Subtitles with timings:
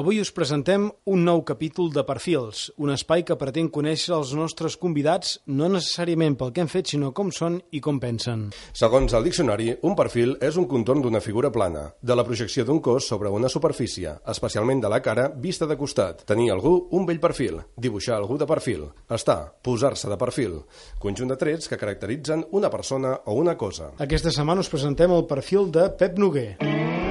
[0.00, 4.78] Avui us presentem un nou capítol de Perfils, un espai que pretén conèixer els nostres
[4.80, 8.46] convidats no necessàriament pel que han fet, sinó com són i com pensen.
[8.72, 12.80] Segons el diccionari, un perfil és un contorn d'una figura plana, de la projecció d'un
[12.80, 16.24] cos sobre una superfície, especialment de la cara vista de costat.
[16.24, 18.88] Tenir algú un vell perfil, dibuixar algú de perfil,
[19.20, 20.62] estar, posar-se de perfil,
[20.96, 23.92] conjunt de trets que caracteritzen una persona o una cosa.
[24.00, 27.09] Aquesta setmana us presentem el perfil de Pep Noguer.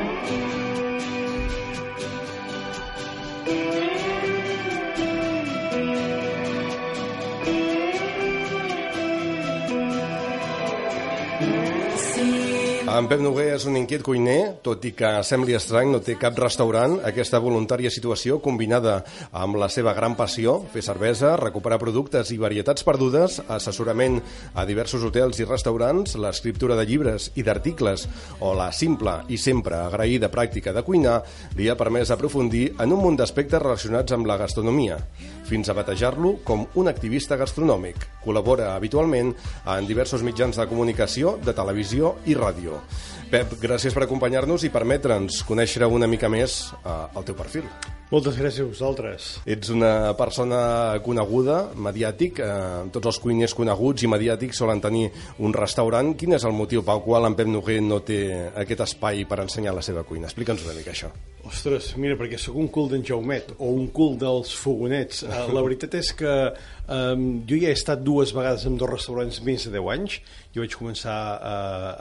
[13.00, 16.36] En Pep Noguer és un inquiet cuiner, tot i que sembli estrany, no té cap
[16.42, 16.98] restaurant.
[17.08, 18.98] Aquesta voluntària situació, combinada
[19.32, 24.20] amb la seva gran passió, fer cervesa, recuperar productes i varietats perdudes, assessorament
[24.52, 28.04] a diversos hotels i restaurants, l'escriptura de llibres i d'articles,
[28.44, 31.22] o la simple i sempre agraïda pràctica de cuinar,
[31.56, 35.00] li ha permès aprofundir en un munt d'aspectes relacionats amb la gastronomia,
[35.50, 38.06] fins a batejar-lo com un activista gastronòmic.
[38.24, 39.34] Col·labora habitualment
[39.66, 42.78] en diversos mitjans de comunicació, de televisió i ràdio.
[43.30, 47.68] Pep, gràcies per acompanyar-nos i permetre'ns conèixer una mica més eh, el teu perfil.
[48.10, 49.26] Moltes gràcies a vosaltres.
[49.46, 55.12] Ets una persona coneguda, mediàtic, eh, tots els cuiners coneguts i mediàtics solen tenir
[55.46, 56.16] un restaurant.
[56.18, 59.76] Quin és el motiu pel qual en Pep Noguer no té aquest espai per ensenyar
[59.78, 60.26] la seva cuina?
[60.26, 61.12] Explica'ns una mica això.
[61.46, 65.22] Ostres, mira, perquè sóc un cul d'en Jaumet o un cul dels fogonets.
[65.30, 66.34] Uh, la veritat és que
[66.92, 70.20] um, jo ja he estat dues vegades en dos restaurants més de 10 anys.
[70.54, 71.56] Jo vaig començar a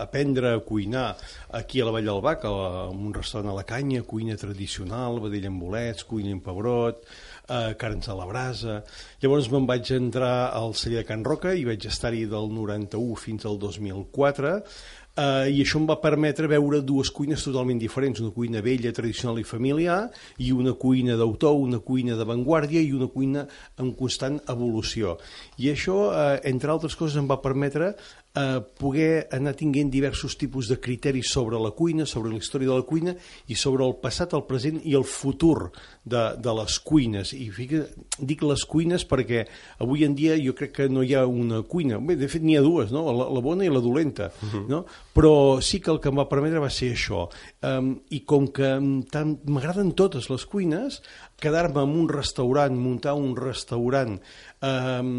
[0.04, 1.06] aprendre a cuinar
[1.54, 5.52] aquí a la Vall del Bac, a, un restaurant a la canya, cuina tradicional, vedella
[5.52, 7.04] amb bolets, cuina amb pebrot,
[7.48, 8.82] eh, carns a la brasa.
[9.22, 13.46] Llavors me'n vaig entrar al celler de Can Roca i vaig estar-hi del 91 fins
[13.48, 14.56] al 2004
[15.18, 19.40] Uh, I això em va permetre veure dues cuines totalment diferents, una cuina vella, tradicional
[19.40, 19.96] i familiar,
[20.38, 23.42] i una cuina d'autor, una cuina d'avantguàrdia i una cuina
[23.82, 25.16] en constant evolució.
[25.58, 27.96] I això, uh, entre altres coses, em va permetre
[28.38, 32.78] uh, poder anar tinguent diversos tipus de criteris sobre la cuina, sobre la història de
[32.78, 33.14] la cuina
[33.48, 35.72] i sobre el passat, el present i el futur
[36.04, 37.34] de, de les cuines.
[37.34, 37.82] I fica,
[38.18, 39.44] dic les cuines perquè
[39.82, 41.98] avui en dia jo crec que no hi ha una cuina.
[41.98, 43.08] Bé, de fet, n'hi ha dues, no?
[43.10, 44.30] la, la bona i la dolenta.
[44.42, 44.66] Uh -huh.
[44.68, 44.84] no?
[45.18, 47.24] però sí que el que em va permetre va ser això.
[47.66, 51.00] Um, I com que m'agraden totes les cuines,
[51.42, 54.14] quedar-me en un restaurant, muntar un restaurant,
[54.62, 55.10] um,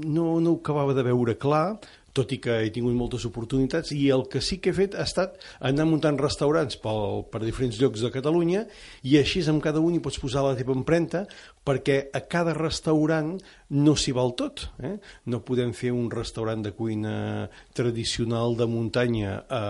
[0.00, 1.76] no, no ho acabava de veure clar,
[2.16, 5.04] tot i que he tingut moltes oportunitats, i el que sí que he fet ha
[5.04, 5.36] estat
[5.70, 8.64] anar muntant restaurants pel, per diferents llocs de Catalunya,
[9.04, 11.26] i així amb cada un hi pots posar la teva empremta,
[11.66, 13.34] perquè a cada restaurant
[13.74, 14.68] no s'hi val tot.
[14.86, 14.94] Eh?
[15.32, 19.62] No podem fer un restaurant de cuina tradicional de muntanya a,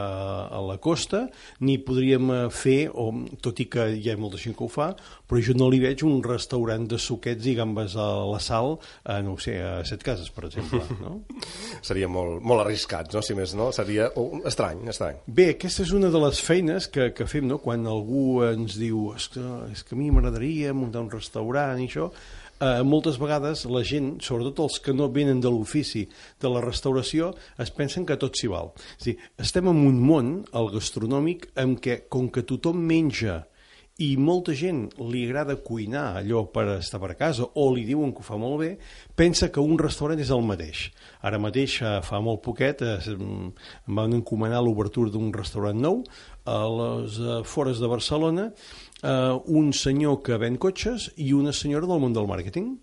[0.52, 1.24] a la costa,
[1.64, 3.08] ni podríem fer, o,
[3.42, 4.90] tot i que hi ha molta gent que ho fa,
[5.26, 9.20] però jo no li veig un restaurant de suquets i gambes a la sal, a,
[9.24, 10.84] no sé, a Set Cases, per exemple.
[10.96, 11.18] No?
[11.84, 13.20] Seria molt, molt arriscat, no?
[13.22, 13.68] si més no?
[13.74, 15.18] Seria oh, estrany, estrany.
[15.28, 17.58] Bé, aquesta és una de les feines que, que fem, no?
[17.62, 22.10] quan algú ens diu és que, és que a mi m'agradaria muntar un restaurant això,
[22.60, 26.06] eh, moltes vegades la gent, sobretot els que no venen de l'ofici
[26.40, 28.72] de la restauració, es pensen que tot s'hi val.
[28.98, 33.44] És dir, estem en un món, el gastronòmic, en què, com que tothom menja
[33.96, 38.20] i molta gent li agrada cuinar allò per estar per casa o li diuen que
[38.20, 38.70] ho fa molt bé,
[39.16, 40.90] pensa que un restaurant és el mateix.
[41.24, 43.52] Ara mateix, eh, fa molt poquet, eh, em
[43.88, 46.02] van encomanar l'obertura d'un restaurant nou
[46.44, 48.50] a les eh, fores de Barcelona,
[49.02, 52.74] eh, un senyor que ven cotxes i una senyora del món del màrqueting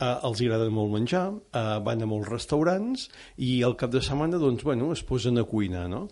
[0.00, 4.40] eh, els agrada molt menjar, eh, van a molts restaurants i al cap de setmana
[4.42, 5.88] doncs, bueno, es posen a cuinar.
[5.88, 6.06] No?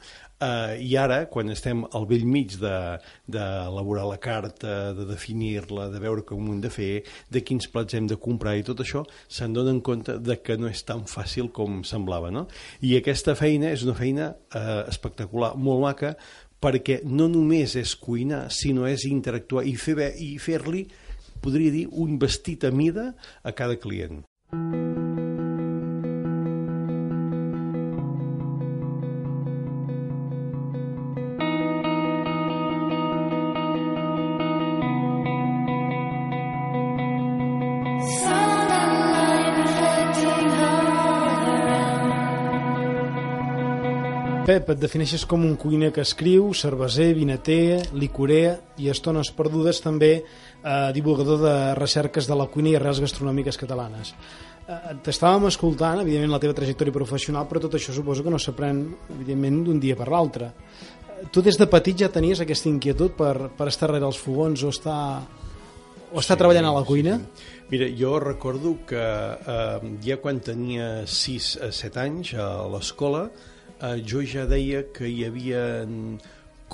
[0.45, 2.99] Uh, I ara, quan estem al vell mig de,
[3.31, 7.95] de la carta, de definir-la, de veure com ho hem de fer, de quins plats
[7.95, 11.53] hem de comprar i tot això, se'n donen compte de que no és tan fàcil
[11.55, 12.33] com semblava.
[12.35, 12.49] No?
[12.83, 16.17] I aquesta feina és una feina uh, espectacular, molt maca,
[16.65, 20.63] perquè no només és cuinar, sinó és interactuar i fer-li, fer
[21.45, 23.11] podria dir, un vestit a mida
[23.45, 24.25] a cada client.
[44.45, 50.11] Pep, et defineixes com un cuiner que escriu, cerveser, vinater, licorer i estones perdudes també
[50.19, 54.11] eh, divulgador de recerques de la cuina i arrels gastronòmiques catalanes.
[54.69, 58.83] Eh, T'estàvem escoltant, evidentment, la teva trajectòria professional, però tot això suposo que no s'aprèn,
[59.15, 60.51] evidentment, d'un dia per l'altre.
[61.33, 64.75] Tu des de petit ja tenies aquesta inquietud per, per estar darrere els fogons o
[64.77, 65.01] estar
[66.13, 67.17] o està sí, treballant a la cuina?
[67.17, 67.65] Sí, sí.
[67.73, 73.25] Mira, jo recordo que eh, ja quan tenia 6 a 7 anys a l'escola,
[73.81, 75.65] eh, jo ja deia que hi havia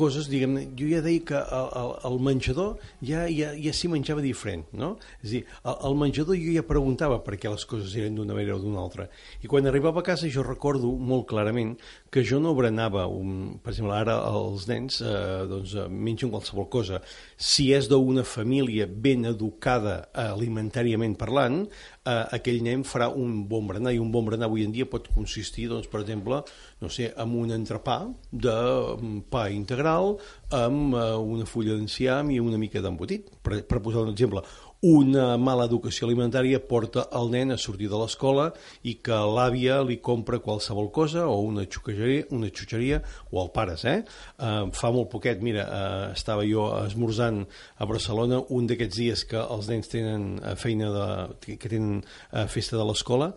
[0.00, 4.64] coses, diguem jo ja deia que el, el menjador ja, ja, ja s'hi menjava diferent,
[4.76, 4.94] no?
[5.20, 8.36] És a dir, el, el menjador jo ja preguntava per què les coses eren d'una
[8.36, 9.08] manera o d'una altra.
[9.44, 11.76] I quan arribava a casa jo recordo molt clarament
[12.12, 16.70] que jo no berenava, un, per exemple, ara els nens eh, doncs, eh, mengen qualsevol
[16.72, 17.02] cosa.
[17.36, 21.64] Si és d'una família ben educada alimentàriament parlant,
[22.04, 25.08] eh, aquell nen farà un bon berenar, i un bon berenar avui en dia pot
[25.14, 26.42] consistir, doncs, per exemple,
[26.80, 27.98] no sé, amb un entrepà
[28.30, 28.56] de
[28.96, 30.16] mm, pa integral
[30.56, 33.28] amb uh, una fulla d'enciam i una mica d'embotit.
[33.44, 34.42] Per, per posar un exemple,
[34.86, 38.46] una mala educació alimentària porta el nen a sortir de l'escola
[38.88, 43.84] i que l'àvia li compra qualsevol cosa o una xuqueria, una xutxeria o el pares,
[43.84, 43.98] eh?
[44.40, 47.42] Uh, fa molt poquet, mira, uh, estava jo esmorzant
[47.76, 51.08] a Barcelona un d'aquests dies que els nens tenen feina de,
[51.44, 53.34] que tenen uh, festa de l'escola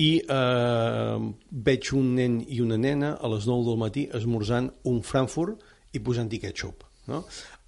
[0.00, 1.16] i eh,
[1.68, 5.60] veig un nen i una nena a les 9 del matí esmorzant un Frankfurt
[5.92, 6.91] i posant-hi ketchup.
[7.12, 7.22] No?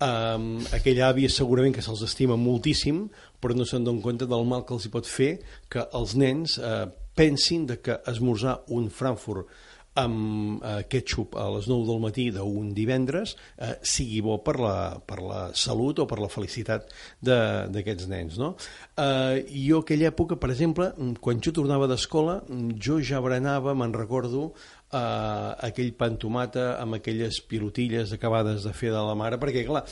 [0.04, 3.04] Um, aquella àvia segurament que se'ls estima moltíssim
[3.40, 5.30] però no se'n donen compte del mal que els hi pot fer
[5.70, 9.52] que els nens eh, pensin de que esmorzar un Frankfurt
[9.94, 14.76] amb eh, ketchup a les 9 del matí d'un divendres eh, sigui bo per la,
[14.98, 16.90] per la salut o per la felicitat
[17.22, 18.38] d'aquests nens.
[18.40, 18.54] No?
[18.98, 20.90] Eh, jo aquella època, per exemple,
[21.22, 22.40] quan jo tornava d'escola,
[22.74, 24.48] jo ja berenava, me'n recordo,
[24.94, 29.84] eh, aquell pan tomata amb aquelles pilotilles acabades de fer de la mare, perquè, clar,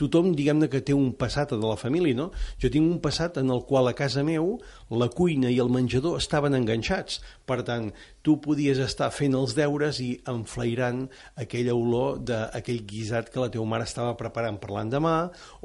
[0.00, 2.30] tothom, diguem-ne, que té un passat de la família, no?
[2.62, 4.58] Jo tinc un passat en el qual a casa meu
[4.92, 7.20] la cuina i el menjador estaven enganxats.
[7.48, 7.90] Per tant,
[8.22, 11.04] tu podies estar fent els deures i enflairant
[11.42, 15.16] aquella olor d'aquell guisat que la teva mare estava preparant per l'endemà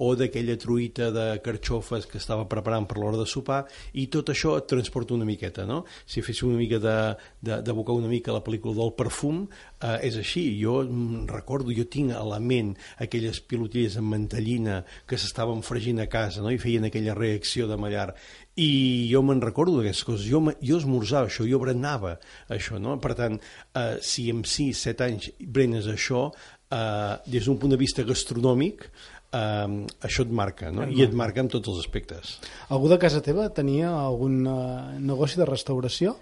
[0.03, 3.63] o d'aquella truita de carxofes que estava preparant per l'hora de sopar
[3.93, 5.83] i tot això et transporta una miqueta, no?
[6.05, 6.97] Si fes una mica de,
[7.41, 9.45] de, de bocar una mica la pel·lícula del perfum,
[9.81, 10.47] eh, és així.
[10.61, 10.81] Jo
[11.29, 12.73] recordo, jo tinc a la ment
[13.03, 16.51] aquelles pilotilles amb mantellina que s'estaven fregint a casa no?
[16.53, 18.09] i feien aquella reacció de mallar
[18.57, 22.15] i jo me'n recordo d'aquestes coses, jo, jo esmorzava això, jo berenava
[22.53, 22.95] això, no?
[23.01, 23.37] Per tant,
[23.77, 26.27] eh, si amb 6, 7 anys brenes això,
[26.73, 28.87] eh, des d'un punt de vista gastronòmic,
[29.31, 29.77] eh,
[30.09, 30.87] això et marca, no?
[30.89, 32.39] I et marca en tots els aspectes.
[32.73, 36.17] Algú de casa teva tenia algun eh, negoci de restauració?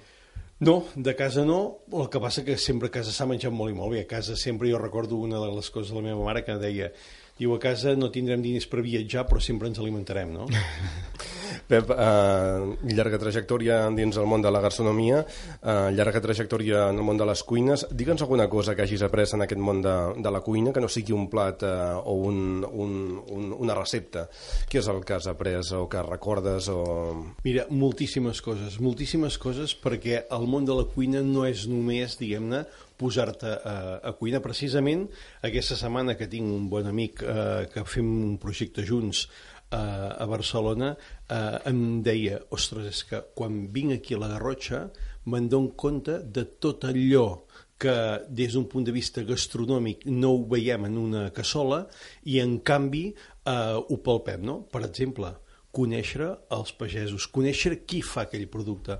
[0.59, 3.75] No, de casa no, el que passa que sempre a casa s'ha menjat molt i
[3.75, 4.05] molt bé.
[4.05, 6.91] A casa sempre jo recordo una de les coses de la meva mare que deia
[7.39, 10.47] diu a casa no tindrem diners per viatjar però sempre ens alimentarem, no?
[11.65, 17.07] Pep, eh, llarga trajectòria dins el món de la gastronomia, eh, llarga trajectòria en el
[17.07, 17.87] món de les cuines.
[17.89, 20.89] Digue'ns alguna cosa que hagis après en aquest món de, de la cuina, que no
[20.91, 21.71] sigui un plat eh,
[22.05, 22.93] o un, un,
[23.33, 24.27] un, una recepta.
[24.69, 26.69] Què és el que has après o que recordes?
[26.69, 27.35] O...
[27.43, 32.65] Mira, moltíssimes coses, moltíssimes coses perquè el món de la cuina no és només, diguem-ne,
[32.97, 34.41] posar-te a, a cuinar.
[34.45, 35.05] Precisament
[35.45, 39.25] aquesta setmana que tinc un bon amic eh, que fem un projecte junts
[39.71, 39.81] a,
[40.23, 44.85] a Barcelona eh, em deia, ostres, és que quan vinc aquí a la Garrotxa
[45.31, 47.27] me'n dono compte de tot allò
[47.81, 47.95] que
[48.29, 51.83] des d'un punt de vista gastronòmic no ho veiem en una cassola
[52.23, 54.61] i en canvi eh, ho palpem, no?
[54.71, 55.33] Per exemple,
[55.75, 58.99] conèixer els pagesos, conèixer qui fa aquell producte,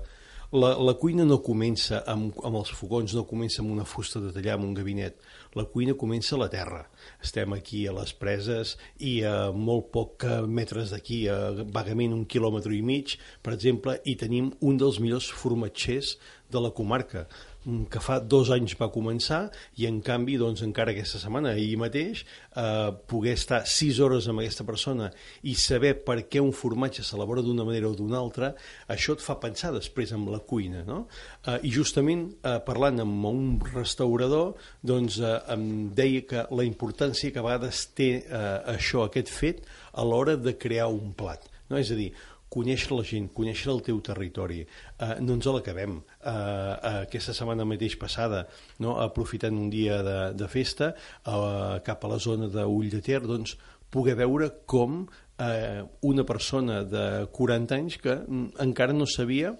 [0.52, 4.30] la, la cuina no comença amb, amb els fogons, no comença amb una fusta de
[4.34, 5.18] tallar, amb un gabinet.
[5.58, 6.84] La cuina comença a la terra.
[7.24, 12.76] Estem aquí a les preses i a molt poc metres d'aquí, a vagament un quilòmetre
[12.76, 16.16] i mig, per exemple, i tenim un dels millors formatgers
[16.52, 17.26] de la comarca.
[17.66, 19.48] Mm, que fa dos anys va començar
[19.82, 22.20] i en canvi doncs, encara aquesta setmana, ahir mateix,
[22.54, 25.08] eh, poder estar sis hores amb aquesta persona
[25.42, 28.52] i saber per què un formatge s'elabora d'una manera o d'una altra,
[28.86, 30.84] això et fa pensar després amb la cuina.
[30.86, 31.08] No?
[31.42, 33.42] Eh, I justament eh, parlant amb un
[33.72, 34.54] restaurador
[34.86, 38.46] doncs, eh, em deia que la importància que a vegades té eh,
[38.76, 41.50] això, aquest fet, a l'hora de crear un plat.
[41.66, 41.82] No?
[41.82, 42.12] És a dir,
[42.52, 44.62] conèixer la gent, conèixer el teu territori.
[44.96, 45.98] Uh, no ens l'acabem.
[46.26, 48.40] Uh, uh, aquesta setmana mateix passada,
[48.82, 50.88] no, aprofitant un dia de, de festa,
[51.22, 53.52] uh, cap a la zona d'Ull de Ter, doncs,
[53.94, 59.54] poder veure com uh, una persona de 40 anys que mm, encara no sabia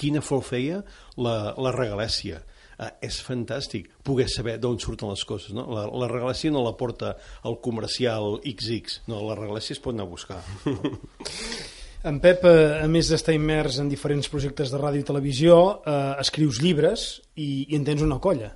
[0.00, 0.80] quina flor feia
[1.20, 2.40] la, la regalèsia.
[2.78, 5.52] Uh, és fantàstic poder saber d'on surten les coses.
[5.52, 5.68] No?
[5.76, 10.08] La, la regalèsia no la porta el comercial XX, no, la regalèsia es pot anar
[10.08, 10.40] a buscar.
[12.02, 15.98] En Pep, eh, a més d'estar immers en diferents projectes de ràdio i televisió, eh,
[16.18, 17.04] escrius llibres
[17.36, 18.48] i, i en tens una colla.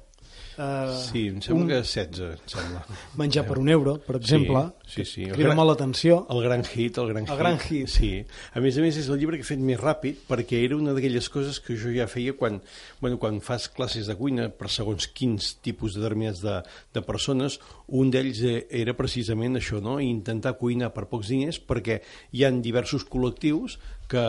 [0.59, 2.85] Eh, Sí, em sembla que 16, em sembla.
[3.21, 5.25] Menjar per un euro, per exemple, sí, sí.
[5.25, 6.27] que El crida gran- molt l'atenció.
[6.31, 7.39] El gran hit, el gran El hit.
[7.39, 7.89] gran hit.
[7.89, 8.25] Sí.
[8.55, 10.93] A més a més, és el llibre que he fet més ràpid perquè era una
[10.97, 12.61] d'aquelles coses que jo ja feia quan,
[13.01, 16.63] bueno, quan fas classes de cuina per segons quins tipus determinats de,
[16.95, 17.61] de persones.
[17.89, 20.01] Un d'ells eh, era precisament això, no?
[20.01, 22.01] intentar cuinar per pocs diners perquè
[22.33, 23.77] hi han diversos col·lectius
[24.11, 24.25] que,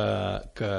[0.57, 0.71] que,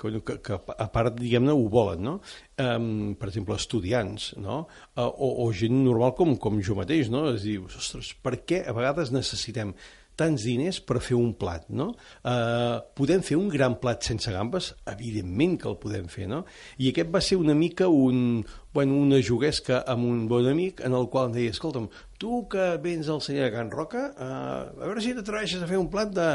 [0.00, 2.16] que, que, que a part, diguem-ne, ho volen, no?
[2.58, 4.64] Um, per exemple, estudiants, no?
[4.96, 7.28] Uh, o, o gent normal com, com jo mateix, no?
[7.34, 9.74] Es diu, ostres, per què a vegades necessitem
[10.18, 11.92] tants diners per fer un plat, no?
[12.26, 14.72] Uh, podem fer un gran plat sense gambes?
[14.90, 16.42] Evidentment que el podem fer, no?
[16.82, 18.42] I aquest va ser una mica un,
[18.78, 21.88] bueno, una juguesca amb un bon amic en el qual em deia, escolta'm,
[22.22, 25.80] tu que vens al senyor de Can Roca, uh, a veure si t'atreveixes a fer
[25.80, 26.26] un plat de,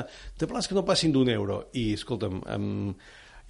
[0.41, 1.61] de plats que no passin d'un euro.
[1.71, 2.91] I, escolta'm, um,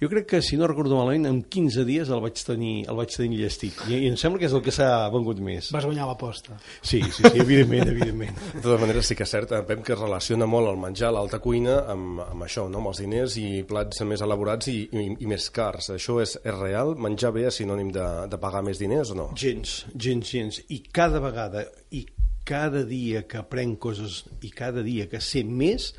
[0.02, 3.12] jo crec que, si no recordo malament, en 15 dies el vaig tenir, el vaig
[3.14, 3.78] tenir llestit.
[3.86, 5.70] I, I em sembla que és el que s'ha vengut més.
[5.74, 6.58] Vas guanyar l'aposta.
[6.80, 8.40] Sí, sí, sí, evidentment, evidentment.
[8.56, 11.12] De totes maneres, sí que és cert, eh, Pep, que es relaciona molt el menjar,
[11.14, 12.82] l'alta cuina, amb, amb això, no?
[12.82, 15.92] amb els diners i plats més elaborats i, i, i més cars.
[15.94, 16.96] Això és, és real?
[16.98, 19.30] Menjar bé és sinònim de, de pagar més diners o no?
[19.38, 20.58] Gens, gens, gens.
[20.74, 22.02] I cada vegada, i
[22.44, 25.92] cada dia que aprenc coses, i cada dia que sé més,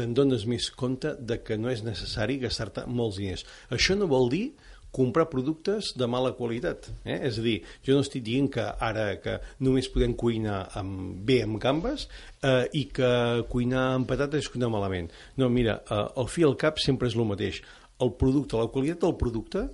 [0.00, 3.46] te'n dones més compte de que no és necessari gastar-te molts diners.
[3.76, 4.44] Això no vol dir
[4.90, 6.88] comprar productes de mala qualitat.
[7.04, 7.18] Eh?
[7.28, 11.40] És a dir, jo no estic dient que ara que només podem cuinar amb, bé
[11.44, 12.08] amb gambes
[12.42, 13.10] eh, i que
[13.52, 15.10] cuinar amb patates és cuinar malament.
[15.38, 17.62] No, mira, eh, al fi al cap sempre és el mateix.
[18.02, 19.68] El producte, la qualitat del producte,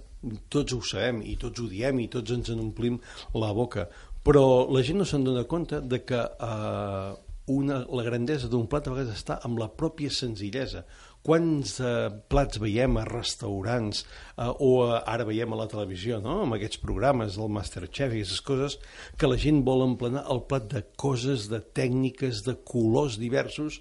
[0.53, 2.99] tots ho sabem i tots ho diem i tots ens en omplim
[3.39, 3.87] la boca,
[4.27, 7.13] però la gent no se'n dona compte de que eh,
[7.47, 10.83] una, la grandesa d'un plat a vegades està amb la pròpia senzillesa.
[11.27, 16.41] Quants eh, plats veiem a restaurants eh, o eh, ara veiem a la televisió, no?
[16.45, 18.79] amb aquests programes del Masterchef i aquestes coses,
[19.19, 23.81] que la gent vol emplenar el plat de coses, de tècniques, de colors diversos,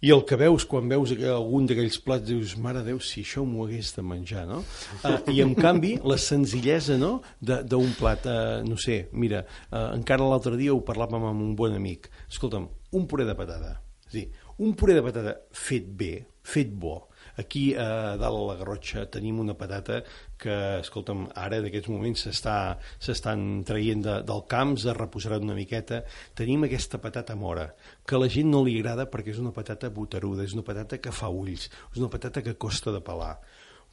[0.00, 3.66] i el que veus quan veus algun d'aquells plats dius, mare Déu, si això m'ho
[3.66, 4.62] hagués de menjar, no?
[5.02, 7.18] Uh, I en canvi, la senzillesa no?
[7.40, 11.76] d'un plat, uh, no sé, mira, uh, encara l'altre dia ho parlàvem amb un bon
[11.76, 12.08] amic.
[12.30, 13.76] Escolta'm, un puré de patata.
[14.08, 14.26] És dir,
[14.64, 16.14] un puré de patata fet bé,
[16.48, 16.96] fet bo.
[17.40, 20.00] Aquí a dalt a la Garrotxa tenim una patata
[20.40, 26.02] que, escolta'm, ara en aquests moments s'estan traient de, del camp, es reposaran una miqueta.
[26.36, 27.70] Tenim aquesta patata mora,
[28.04, 31.00] que a la gent no li agrada perquè és una patata boteruda, és una patata
[31.00, 33.34] que fa ulls, és una patata que costa de pelar.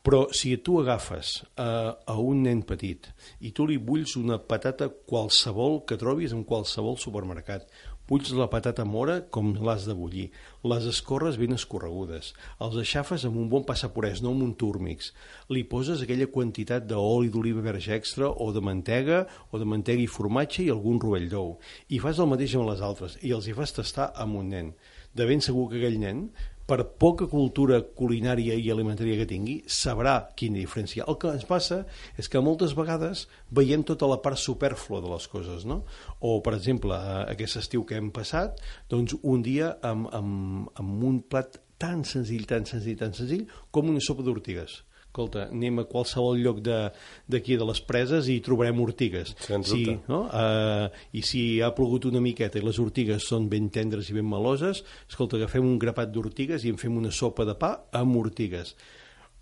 [0.08, 3.10] Però si tu agafes eh, a un nen petit
[3.44, 7.66] i tu li bulls una patata qualsevol que trobis en qualsevol supermercat,
[8.08, 10.28] bulls la patata mora com l'has de bullir,
[10.64, 12.34] les escorres ben escorregudes,
[12.64, 15.12] els aixafes amb un bon passapurès, no amb un túrmix,
[15.52, 20.12] li poses aquella quantitat d'oli d'oliva verge extra o de mantega o de mantega i
[20.12, 21.58] formatge i algun rovell d'ou,
[21.92, 23.20] i fas el mateix amb les altres.
[23.28, 24.72] I els hi fas tastar amb un nen.
[25.18, 26.28] De ben segur que aquell nen
[26.68, 31.06] per poca cultura culinària i alimentària que tingui, sabrà quina diferència.
[31.08, 31.84] El que ens passa
[32.20, 35.84] és que moltes vegades veiem tota la part supèrflua de les coses, no?
[36.20, 38.60] O, per exemple, eh, aquest estiu que hem passat,
[38.92, 43.90] doncs un dia amb, amb, amb un plat tan senzill, tan senzill, tan senzill, com
[43.94, 44.82] una sopa d'ortigues.
[45.18, 49.32] Escolta, anem a qualsevol lloc d'aquí de, de les preses i trobarem ortigues.
[49.42, 50.12] Sens si, dubte.
[50.12, 50.20] no?
[50.30, 54.30] Uh, I si ha plogut una miqueta i les ortigues són ben tendres i ben
[54.30, 58.76] meloses, escolta, agafem un grapat d'ortigues i en fem una sopa de pa amb ortigues.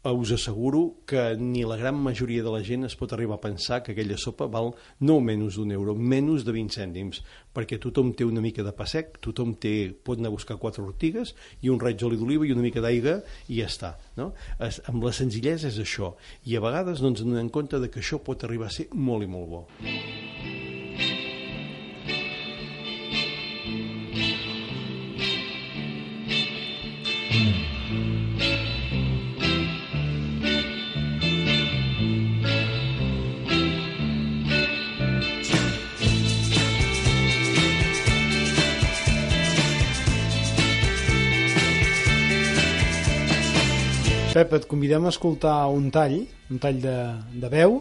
[0.06, 3.82] Us asseguro que ni la gran majoria de la gent es pot arribar a pensar
[3.82, 7.24] que aquella sopa val no menys d'un euro, menys de 20 cèntims,
[7.58, 10.86] perquè tothom té una mica de pa sec, tothom té, pot anar a buscar quatre
[10.86, 11.34] ortigues
[11.66, 13.18] i un raig d'oli d'oliva i una mica d'aigua
[13.50, 13.96] i ja està.
[14.22, 14.36] No?
[14.62, 16.14] Es, amb la senzillesa és això.
[16.46, 19.26] I a vegades no ens adonem compte de que això pot arribar a ser molt
[19.26, 19.66] i molt bo.
[44.36, 46.18] Pep, et convidem a escoltar un tall,
[46.51, 46.96] un tall de,
[47.39, 47.77] de veu,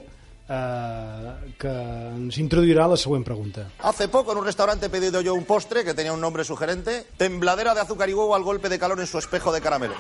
[0.46, 1.72] eh, que
[2.14, 3.64] ens introduirà la següent pregunta.
[3.82, 7.06] Hace poco en un restaurante he pedido yo un postre que tenía un nombre sugerente,
[7.16, 9.94] tembladera de azúcar y huevo al golpe de calor en su espejo de caramelo.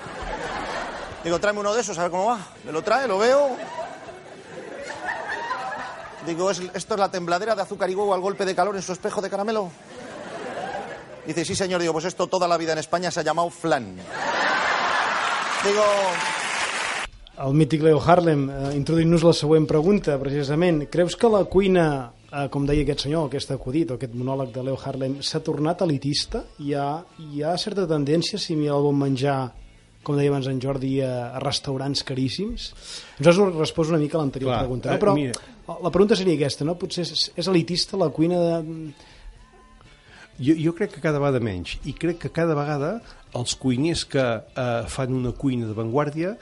[1.24, 2.38] Digo, tráeme uno de esos, a ver cómo va.
[2.64, 3.56] Me lo trae, lo veo.
[6.26, 8.82] Digo, ¿es- ¿esto es la tembladera de azúcar y huevo al golpe de calor en
[8.82, 9.70] su espejo de caramelo?
[11.26, 13.96] Dice, sí señor, digo, pues esto toda la vida en España se ha llamado flan.
[15.64, 15.82] Digo,
[17.34, 20.84] El mític Leo Harlem, eh, introduint-nos la següent pregunta, precisament.
[20.90, 21.86] Creus que la cuina
[22.30, 25.82] eh, com deia aquest senyor, aquest acudit o aquest monòleg de Leo Harlem, s'ha tornat
[25.82, 26.44] elitista?
[26.62, 26.88] Hi ha,
[27.18, 29.38] hi ha certa tendència, si mira el bon menjar,
[30.04, 32.68] com deia abans en Jordi, a, restaurants caríssims?
[33.18, 35.02] Has respost una mica a l'anterior pregunta, eh, no?
[35.02, 35.34] però mira.
[35.66, 36.76] la pregunta seria aquesta, no?
[36.78, 38.62] Potser és, és elitista la cuina de...
[40.34, 42.96] Jo, jo crec que cada vegada menys i crec que cada vegada
[43.38, 46.32] els cuiners que eh, fan una cuina d'avantguàrdia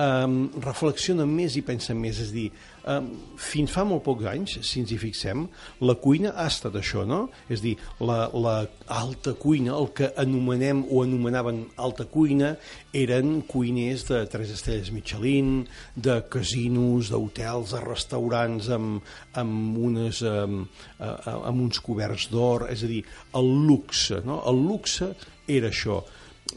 [0.00, 0.26] eh,
[0.64, 2.46] reflexionen més i pensen més, és dir,
[2.88, 2.98] eh,
[3.40, 5.46] fins fa molt pocs anys, si ens hi fixem,
[5.84, 7.20] la cuina ha estat això, no?
[7.52, 8.54] És dir, la, la
[8.96, 12.54] alta cuina, el que anomenem o anomenaven alta cuina,
[12.96, 20.80] eren cuiners de tres estrelles Michelin, de casinos, d'hotels, de restaurants amb, amb, unes, amb,
[21.00, 23.04] amb uns coberts d'or, és a dir,
[23.36, 24.40] el luxe, no?
[24.50, 25.12] El luxe
[25.50, 26.00] era això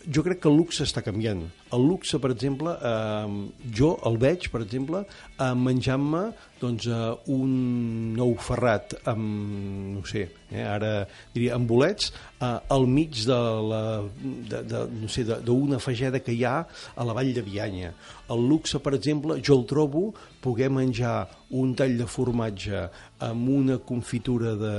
[0.09, 1.43] jo crec que el luxe està canviant.
[1.73, 3.35] El luxe, per exemple, eh,
[3.79, 5.03] jo el veig, per exemple,
[5.39, 6.27] eh, menjant-me
[6.61, 9.23] doncs, eh, un nou ferrat amb,
[9.97, 13.83] no sé, eh, ara diria, amb bolets, eh, al mig de la,
[14.49, 15.25] de, de, no sé,
[15.83, 16.63] fageda que hi ha
[16.95, 17.93] a la vall de Bianya.
[18.29, 22.87] El luxe, per exemple, jo el trobo poder menjar un tall de formatge
[23.23, 24.73] amb una confitura de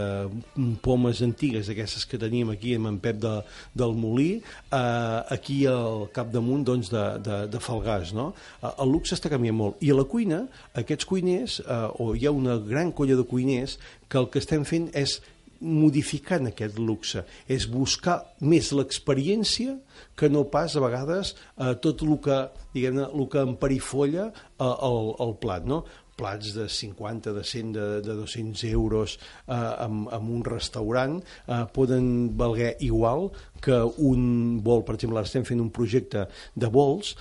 [0.84, 3.34] pomes antigues, aquestes que teníem aquí amb en Pep de,
[3.72, 8.12] del Molí, eh, aquí al capdamunt doncs, de, de, de Falgàs.
[8.16, 8.32] No?
[8.60, 9.80] Eh, el luxe està canviant molt.
[9.80, 10.42] I a la cuina,
[10.76, 13.78] aquests cuiners, eh, o hi ha una gran colla de cuiners,
[14.08, 15.20] que el que estem fent és
[15.64, 19.78] modificant aquest luxe, és buscar més l'experiència
[20.18, 22.40] que no pas a vegades eh, tot el que,
[22.76, 25.84] diguem-ne, el que emperifolla eh, el, el plat, no?
[26.14, 29.18] plats de 50, de 100, de, de 200 euros
[29.48, 33.30] eh, en, en un restaurant eh, poden valguer igual
[33.60, 37.16] que un vol, per exemple, ara estem fent un projecte de vols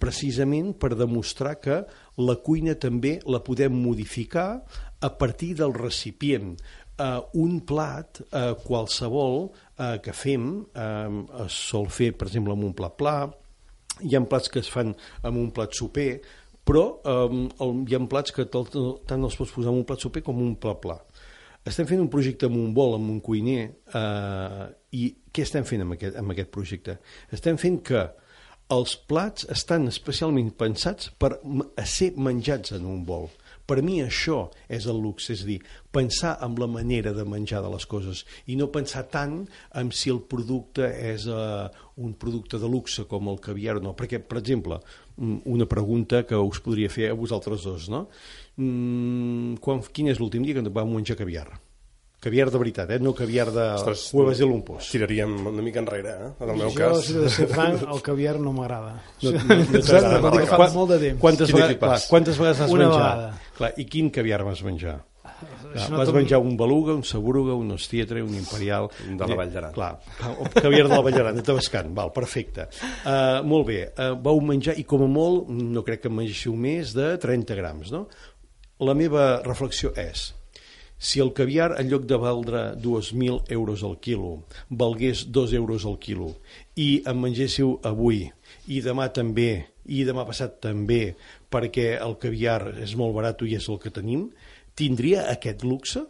[0.00, 1.82] precisament per demostrar que
[2.22, 4.48] la cuina també la podem modificar
[5.00, 6.56] a partir del recipient.
[6.96, 12.64] Uh, un plat, uh, qualsevol uh, que fem, uh, es sol fer, per exemple, amb
[12.70, 13.18] un plat pla,
[14.00, 16.10] hi ha plats que es fan amb un plat soper,
[16.66, 20.24] però um, el, hi ha plats que tant els pots posar en un plat soper
[20.26, 20.96] com un plat pla.
[21.66, 23.62] Estem fent un projecte amb un bol, amb un cuiner,
[23.98, 26.94] eh, i què estem fent amb aquest, amb aquest projecte?
[27.34, 28.04] Estem fent que
[28.74, 31.36] els plats estan especialment pensats per
[31.86, 33.28] ser menjats en un bol.
[33.66, 35.56] Per mi això és el luxe, és dir,
[35.90, 39.40] pensar en la manera de menjar de les coses i no pensar tant
[39.74, 41.66] en si el producte és uh,
[41.98, 43.96] un producte de luxe com el caviar o no.
[43.98, 44.78] Perquè, per exemple,
[45.18, 48.06] una pregunta que us podria fer a vosaltres dos, no?
[48.56, 51.48] Mm, quan, quin és l'últim dia que vam menjar caviar?
[52.20, 52.98] Caviar de veritat, eh?
[52.98, 54.88] no caviar de Ostres, huevas de lumpos.
[54.90, 56.30] Tiraríem una mica enrere, eh?
[56.40, 57.04] En el meu jo, cas.
[57.04, 58.94] si he de ser franc, el caviar no m'agrada.
[59.22, 60.22] No, no, no t'agrada.
[60.48, 61.20] Fa Quan- molt de temps.
[61.20, 63.04] Quantes, vegades, clar, quantes vegades has Una menjat?
[63.04, 63.28] vegada.
[63.58, 64.96] Clar, I quin caviar vas menjar?
[65.36, 68.88] Clar, no vas menjar un beluga, un saburuga, un ostietre, un imperial...
[69.04, 69.74] De la Vall d'Aran.
[69.76, 69.90] Clar,
[70.40, 72.64] o caviar de la Vall d'Aran, de Tabascan, val, perfecte.
[73.04, 76.56] Uh, molt bé, uh, vau menjar, i com a molt, no crec que en mengéssiu
[76.56, 78.06] més de 30 grams, no?
[78.86, 80.30] La meva reflexió és,
[80.98, 85.98] si el caviar, en lloc de valdre 2.000 euros al quilo, valgués 2 euros al
[85.98, 86.34] quilo,
[86.74, 88.26] i en mengéssiu avui,
[88.66, 91.16] i demà també, i demà passat també,
[91.52, 94.30] perquè el caviar és molt barat i és el que tenim,
[94.74, 96.06] tindria aquest luxe?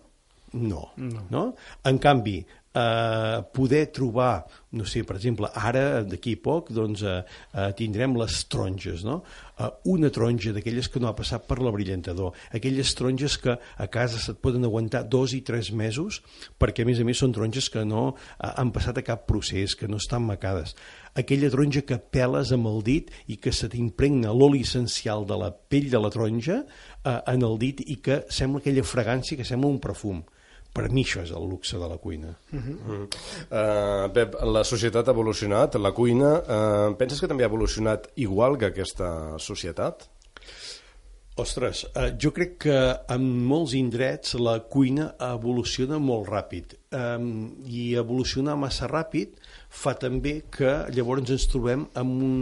[0.53, 0.93] No.
[0.97, 1.27] no.
[1.31, 1.45] no?
[1.85, 2.39] En canvi,
[2.77, 7.23] eh, poder trobar, no sé, per exemple, ara, d'aquí poc, doncs, eh,
[7.55, 9.23] eh, tindrem les taronges, no?
[9.57, 13.87] Eh, una taronja d'aquelles que no ha passat per la brillantador, aquelles taronges que a
[13.89, 16.21] casa se't poden aguantar dos i tres mesos,
[16.61, 19.75] perquè a més a més són taronges que no eh, han passat a cap procés,
[19.75, 20.77] que no estan macades.
[21.17, 25.49] Aquella taronja que peles amb el dit i que se t'impregna l'oli essencial de la
[25.49, 29.73] pell de la taronja eh, en el dit i que sembla aquella fragància que sembla
[29.73, 30.27] un perfum.
[30.77, 32.35] Per mi això és el luxe de la cuina.
[32.53, 33.07] Mm.
[33.49, 38.59] Uh, Pep, la societat ha evolucionat, la cuina, uh, penses que també ha evolucionat igual
[38.61, 39.09] que aquesta
[39.41, 40.05] societat?
[41.37, 42.77] Ostres, eh, jo crec que
[43.13, 47.27] en molts indrets la cuina evoluciona molt ràpid um,
[47.69, 49.35] i evolucionar massa ràpid
[49.69, 52.39] fa també que llavors ens trobem amb un,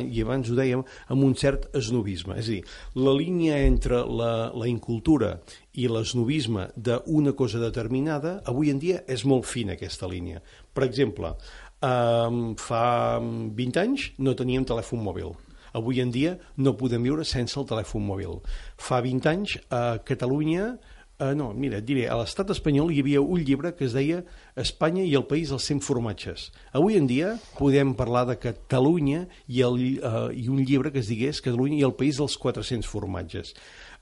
[0.00, 2.38] i abans ho dèiem, amb un cert esnovisme.
[2.40, 2.62] És a dir,
[2.96, 5.34] la línia entre la, la incultura
[5.78, 10.42] i l'esnovisme d'una cosa determinada, avui en dia és molt fina aquesta línia.
[10.74, 11.34] Per exemple,
[11.82, 15.36] um, fa 20 anys no teníem telèfon mòbil.
[15.78, 18.40] Avui en dia no podem viure sense el telèfon mòbil.
[18.80, 20.72] Fa 20 anys a Catalunya,
[21.18, 24.22] eh, no, mira, diré, a l'estat espanyol hi havia un llibre que es deia
[24.58, 26.48] Espanya i el país dels 100 formatges.
[26.72, 31.12] Avui en dia podem parlar de Catalunya i, el, eh, i un llibre que es
[31.12, 33.54] digués Catalunya i el país dels 400 formatges.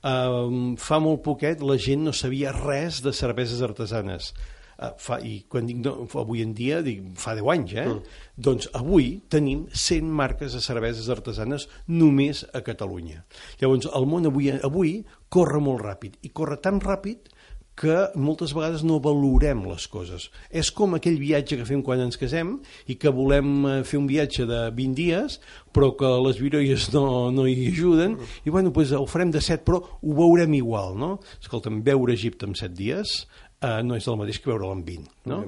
[0.07, 4.31] Uh, fa molt poquet la gent no sabia res de cerveses artesanes.
[4.77, 7.85] Uh, fa, I quan dic no, avui en dia, dic, fa 10 anys, eh?
[7.89, 8.19] Mm.
[8.47, 13.23] Doncs avui tenim 100 marques de cerveses artesanes només a Catalunya.
[13.61, 14.93] Llavors, el món avui, avui
[15.33, 17.33] corre molt ràpid, i corre tan ràpid
[17.77, 20.27] que moltes vegades no valorem les coses.
[20.49, 22.55] És com aquell viatge que fem quan ens casem
[22.89, 25.37] i que volem eh, fer un viatge de 20 dies,
[25.75, 29.61] però que les viroies no, no hi ajuden, i bueno, doncs el farem de 7,
[29.67, 31.17] però ho veurem igual, no?
[31.37, 33.19] Escolta'm, veure Egipte en 7 dies
[33.61, 35.39] eh, no és el mateix que veure-la en 20, no?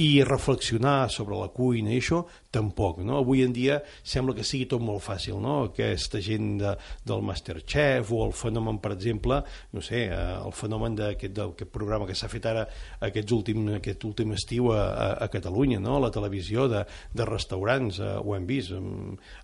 [0.00, 2.22] I reflexionar sobre la cuina i això,
[2.54, 3.18] tampoc, no?
[3.20, 5.58] Avui en dia sembla que sigui tot molt fàcil, no?
[5.68, 6.72] Aquesta gent de,
[7.04, 9.42] del Masterchef o el fenomen, per exemple,
[9.76, 12.64] no sé, eh, el fenomen d'aquest programa que s'ha fet ara
[13.04, 15.98] aquests últim, aquest últim estiu a, a, a Catalunya, no?
[16.00, 18.72] La televisió de, de restaurants, eh, ho hem vist.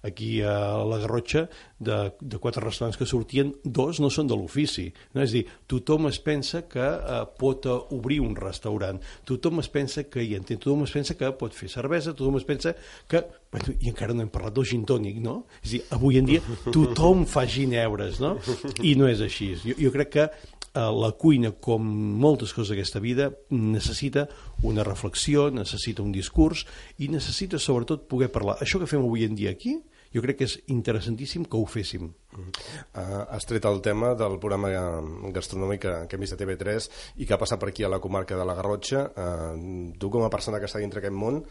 [0.05, 1.47] Aquí a la Garrotxa,
[1.85, 4.89] de, de quatre restaurants que sortien, dos no són de l'ofici.
[5.15, 5.23] No?
[5.25, 10.23] És dir, tothom es pensa que eh, pot obrir un restaurant, tothom es pensa que
[10.25, 12.75] hi entén, tothom es pensa que pot fer cervesa, tothom es pensa
[13.11, 13.23] que,
[13.53, 15.45] bueno, i encara no hem parlat del gin tònic, no?
[15.63, 18.37] És dir, avui en dia tothom fa gineures, no?
[18.83, 19.55] I no és així.
[19.65, 21.87] Jo, jo crec que eh, la cuina, com
[22.21, 24.29] moltes coses d'aquesta vida, necessita
[24.63, 26.67] una reflexió, necessita un discurs
[26.99, 28.59] i necessita sobretot poder parlar.
[28.65, 29.79] Això que fem avui en dia aquí,
[30.15, 32.09] jo crec que és interessantíssim que ho féssim.
[32.35, 34.71] Uh, has tret el tema del programa
[35.35, 38.03] gastronòmic que, que hem vist a TV3 i que ha passat per aquí a la
[38.03, 39.07] comarca de la Garrotxa.
[39.11, 41.43] Uh, tu, com a persona que està dintre aquest món,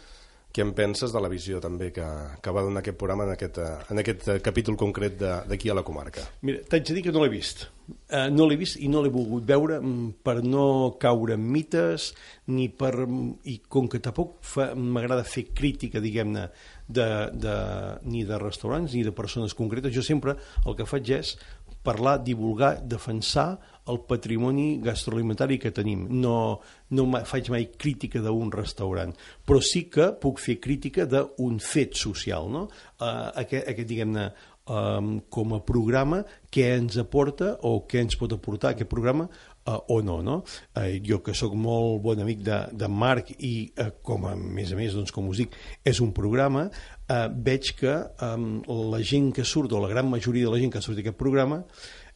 [0.53, 2.05] què en penses de la visió també que,
[2.43, 5.15] que va donar aquest programa en aquest, eh, en aquest capítol concret
[5.49, 6.27] d'aquí a la comarca?
[6.45, 7.65] Mira, t'haig de dir que no l'he vist.
[7.89, 10.65] Uh, no l'he vist i no l'he volgut veure mm, per no
[11.01, 12.11] caure en mites
[12.53, 12.93] ni per...
[13.01, 14.37] Mm, i com que tampoc
[14.77, 16.45] m'agrada fer crítica, diguem-ne,
[16.93, 17.57] de, de,
[18.07, 21.35] ni de restaurants ni de persones concretes, jo sempre el que faig és
[21.83, 23.57] parlar, divulgar, defensar
[23.91, 26.05] el patrimoni gastroalimentari que tenim.
[26.23, 26.61] No,
[26.95, 29.11] no faig mai crítica d'un restaurant,
[29.43, 32.69] però sí que puc fer crítica d'un fet social, no?
[33.01, 34.29] Uh, aquest, aquest diguem-ne,
[34.71, 39.27] um, com a programa, què ens aporta o què ens pot aportar aquest programa
[39.65, 40.41] uh, o no, no?
[40.75, 44.73] Uh, jo que sóc molt bon amic de, de Marc i uh, com a més
[44.73, 46.67] a més, doncs, com us dic, és un programa,
[47.07, 47.97] uh, veig que
[48.27, 48.61] um,
[48.93, 51.63] la gent que surt, o la gran majoria de la gent que surt d'aquest programa,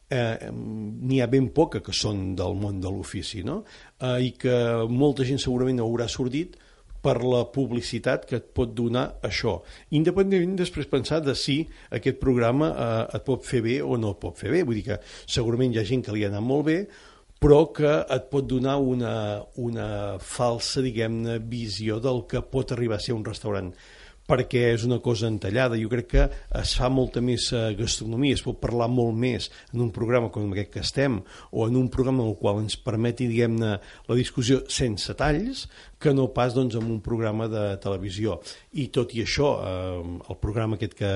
[0.08, 3.62] eh, n'hi ha ben poca que són del món de l'ofici, no?
[4.00, 4.56] Eh, I que
[4.88, 6.56] molta gent segurament haurà sortit
[7.02, 9.60] per la publicitat que et pot donar això.
[9.94, 11.60] Independentment després pensar de si
[11.94, 14.64] aquest programa eh, et pot fer bé o no et pot fer bé.
[14.66, 16.80] Vull dir que segurament hi ha gent que li ha anat molt bé,
[17.38, 19.12] però que et pot donar una,
[19.62, 23.72] una falsa, diguem-ne, visió del que pot arribar a ser un restaurant
[24.28, 25.78] perquè és una cosa entallada.
[25.80, 26.24] Jo crec que
[26.60, 30.50] es fa molta més eh, gastronomia, es pot parlar molt més en un programa com
[30.52, 31.16] aquest que estem,
[31.50, 35.64] o en un programa en el qual ens permeti, diguem-ne, la discussió sense talls,
[35.98, 38.36] que no pas doncs, en un programa de televisió.
[38.76, 41.14] I tot i això, eh, el programa aquest que,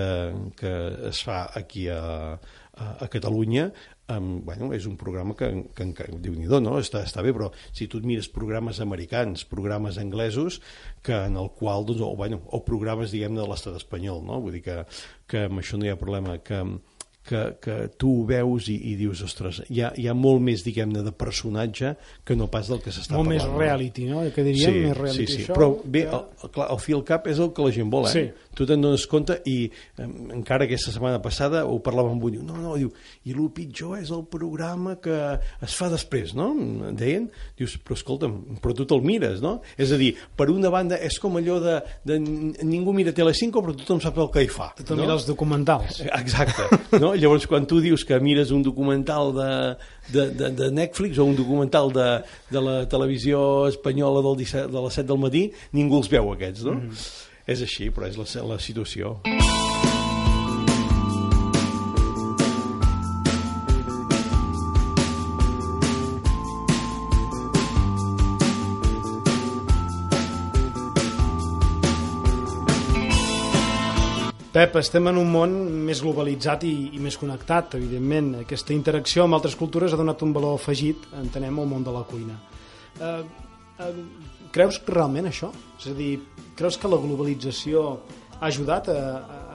[0.56, 0.74] que
[1.12, 2.00] es fa aquí a,
[2.32, 3.68] a, a Catalunya
[4.08, 6.76] um, bueno, és un programa que, que, que diu nhi no?
[6.80, 10.60] Està, està bé, però si tu et mires programes americans, programes anglesos,
[11.02, 14.40] que en el qual, doncs, o, bueno, o programes, diguem de l'estat espanyol, no?
[14.42, 14.78] Vull dir que,
[15.30, 16.62] que amb això no hi ha problema, que,
[17.26, 20.64] que, que tu ho veus i, i dius, ostres, hi ha, hi ha molt més,
[20.66, 21.94] diguem-ne, de personatge
[22.26, 23.30] que no pas del que s'està parlant.
[23.30, 24.24] Molt més reality, no?
[24.34, 25.26] Que diríem sí, més reality.
[25.26, 27.92] Sí, sí, això, però bé, el, clar, el fil cap és el que la gent
[27.92, 28.14] vol, eh?
[28.16, 28.48] Sí.
[28.52, 32.58] Tu te'n dones compte i eh, encara aquesta setmana passada ho parlàvem amb un, no,
[32.60, 32.90] no, diu,
[33.24, 35.18] i el pitjor és el programa que
[35.62, 36.50] es fa després, no?
[36.98, 39.60] Deien, dius, però escolta'm, però tu te'l mires, no?
[39.80, 43.74] És a dir, per una banda és com allò de, de ningú mira Telecinco però
[43.78, 44.72] tothom sap el que hi fa.
[44.80, 45.06] Tothom no?
[45.06, 46.02] mira els documentals.
[46.20, 46.66] Exacte,
[46.98, 47.11] no?
[47.20, 49.50] Llavors quan tu dius que mires un documental de,
[50.12, 52.08] de, de, de Netflix o un documental de,
[52.50, 55.46] de la televisió espanyola del 17, de les 7 del matí,
[55.76, 56.78] ningú els veu aquests, no?
[56.80, 57.06] Mm.
[57.52, 59.18] És així, però és la, la situació.
[74.52, 75.52] Pep, estem en un món
[75.86, 78.26] més globalitzat i, i més connectat, evidentment.
[78.42, 82.02] Aquesta interacció amb altres cultures ha donat un valor afegit, entenem, al món de la
[82.04, 82.34] cuina.
[83.00, 83.22] Eh,
[83.80, 83.92] eh,
[84.52, 85.48] creus realment això?
[85.78, 86.10] És a dir,
[86.58, 87.84] creus que la globalització
[88.34, 89.04] ha ajudat a,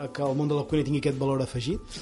[0.01, 1.99] a que el món de la cuina tingui aquest valor afegit?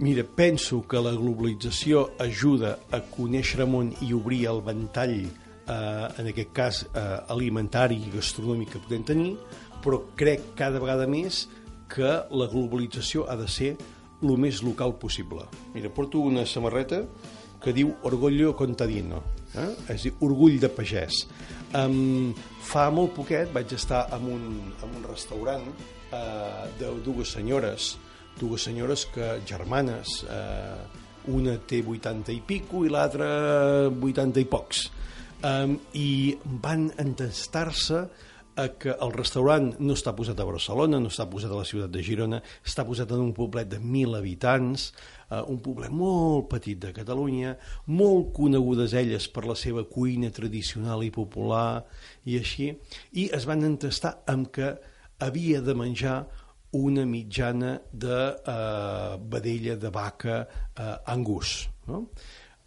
[0.00, 5.76] Mira, penso que la globalització ajuda a conèixer el món i obrir el ventall, eh,
[6.22, 7.04] en aquest cas eh,
[7.36, 9.28] alimentari i gastronòmic que podem tenir,
[9.84, 11.62] però crec cada vegada més que
[12.02, 13.74] la globalització ha de ser
[14.24, 15.44] el més local possible.
[15.74, 17.02] Mira, porto una samarreta
[17.64, 19.22] que diu Orgullo Contadino,
[19.56, 19.70] eh?
[19.94, 21.24] és dir, orgull de pagès.
[21.74, 24.44] Um, fa molt poquet vaig estar en un,
[24.84, 27.94] en un restaurant uh, de dues senyores,
[28.38, 31.02] dues senyores que germanes, uh,
[31.32, 33.28] una té 80 i pico i l'altra
[33.88, 34.84] 80 i pocs.
[35.44, 38.04] Um, I van entestar-se
[38.56, 41.92] a que el restaurant no està posat a Barcelona, no està posat a la ciutat
[41.94, 44.86] de Girona, està posat en un poblet de 1.000 habitants,
[45.28, 47.56] eh, un poblet molt petit de Catalunya,
[47.90, 51.82] molt conegudes elles per la seva cuina tradicional i popular
[52.30, 52.70] i així,
[53.18, 54.74] i es van entestar amb que
[55.24, 56.22] havia de menjar
[56.74, 61.68] una mitjana de eh, vedella de vaca eh, angus.
[61.86, 62.06] No?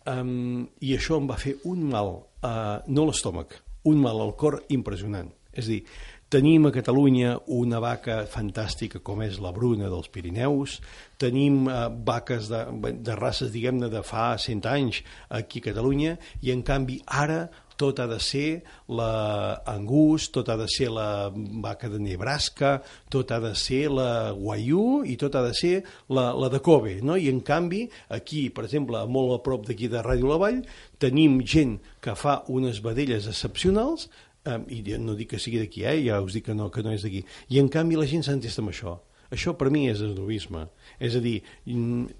[0.08, 3.58] Um, I això em va fer un mal, eh, no l'estómac,
[3.92, 5.34] un mal al cor impressionant.
[5.58, 5.82] És a dir,
[6.28, 10.74] Tenim a Catalunya una vaca fantàstica com és la Bruna dels Pirineus,
[11.16, 12.66] tenim eh, vaques de,
[13.00, 15.00] de races, diguem-ne, de fa 100 anys
[15.32, 17.46] aquí a Catalunya, i en canvi ara
[17.78, 18.60] tot ha de ser
[18.92, 21.30] la Angus, tot ha de ser la
[21.64, 22.82] vaca de Nebraska,
[23.14, 25.76] tot ha de ser la Guayú i tot ha de ser
[26.10, 27.16] la, la de Kobe, no?
[27.16, 30.64] I en canvi, aquí, per exemple, molt a prop d'aquí de Ràdio La Vall,
[31.00, 34.10] tenim gent que fa unes vedelles excepcionals,
[34.48, 36.00] um, i no dic que sigui d'aquí, eh?
[36.08, 38.64] ja us dic que no, que no és d'aquí, i en canvi la gent s'entesta
[38.64, 38.98] amb això.
[39.34, 40.64] Això per mi és esnovisme.
[41.04, 41.42] És a dir,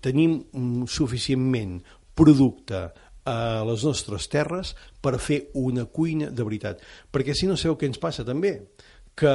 [0.04, 0.42] tenim
[0.92, 1.78] suficientment
[2.18, 2.82] producte
[3.28, 3.38] a
[3.68, 6.84] les nostres terres per fer una cuina de veritat.
[7.12, 8.58] Perquè si no sabeu què ens passa també,
[9.18, 9.34] que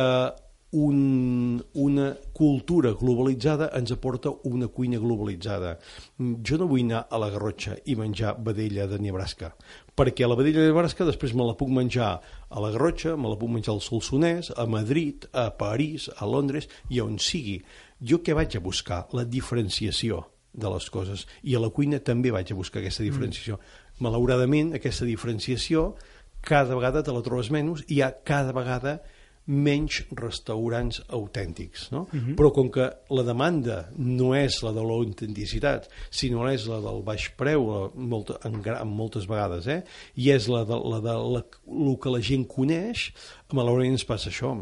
[0.72, 5.74] un, una cultura globalitzada ens aporta una cuina globalitzada.
[6.16, 9.52] Jo no vull anar a la Garrotxa i menjar vedella de Nebraska,
[9.94, 12.10] perquè la vedella de Nebraska després me la puc menjar
[12.48, 16.70] a la Garrotxa, me la puc menjar al Solsonès, a Madrid, a París, a Londres
[16.88, 17.60] i on sigui.
[18.00, 19.04] Jo què vaig a buscar?
[19.12, 21.26] La diferenciació de les coses.
[21.44, 23.60] I a la cuina també vaig a buscar aquesta diferenciació.
[23.60, 24.08] Mm.
[24.08, 25.92] Malauradament, aquesta diferenciació
[26.42, 28.96] cada vegada te la trobes menys i hi ha cada vegada
[29.46, 31.90] menys restaurants autèntics.
[31.90, 32.06] No?
[32.12, 32.34] Uh -huh.
[32.36, 37.28] Però com que la demanda no és la de l'autenticitat, sinó és la del baix
[37.36, 39.82] preu, la, molta, en, en moltes vegades, eh?
[40.14, 43.12] i és la de, la de la, el que la gent coneix,
[43.52, 44.56] malauradament ens passa això.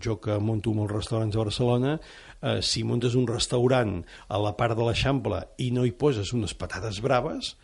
[0.00, 2.00] Jo que monto molts restaurants a Barcelona,
[2.42, 6.54] eh, si muntes un restaurant a la part de l'Eixample i no hi poses unes
[6.54, 7.56] patates braves,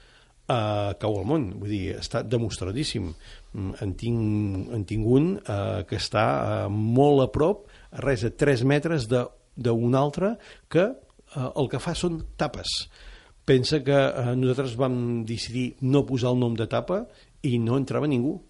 [0.49, 1.49] eh, cau al món.
[1.61, 3.13] Vull dir, està demostradíssim.
[3.53, 8.27] Mm, en tinc, en tinc un eh, que està eh, molt a prop, a res
[8.27, 10.37] de 3 metres d'un altre,
[10.69, 12.79] que eh, el que fa són tapes.
[13.47, 17.05] Pensa que eh, nosaltres vam decidir no posar el nom de tapa
[17.47, 18.41] i no entrava ningú.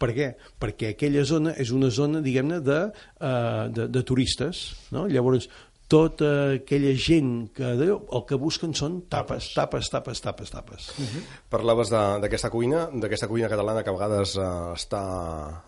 [0.00, 0.30] Per què?
[0.56, 2.78] Perquè aquella zona és una zona, diguem-ne, de,
[3.20, 4.62] uh, de, de turistes.
[4.96, 5.02] No?
[5.12, 5.50] Llavors,
[5.90, 10.86] tota aquella gent que el que busquen són tapes, tapes, tapes, tapes, tapes.
[10.94, 11.22] Uh -huh.
[11.50, 15.02] Parlaves d'aquesta cuina, d'aquesta cuina catalana que a vegades uh, està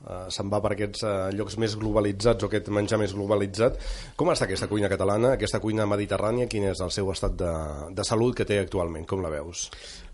[0.07, 3.79] uh, se'n va per aquests uh, llocs més globalitzats o aquest menjar més globalitzat.
[4.17, 6.47] Com està aquesta cuina catalana, aquesta cuina mediterrània?
[6.47, 7.53] Quin és el seu estat de,
[7.91, 9.07] de salut que té actualment?
[9.07, 9.71] Com la veus?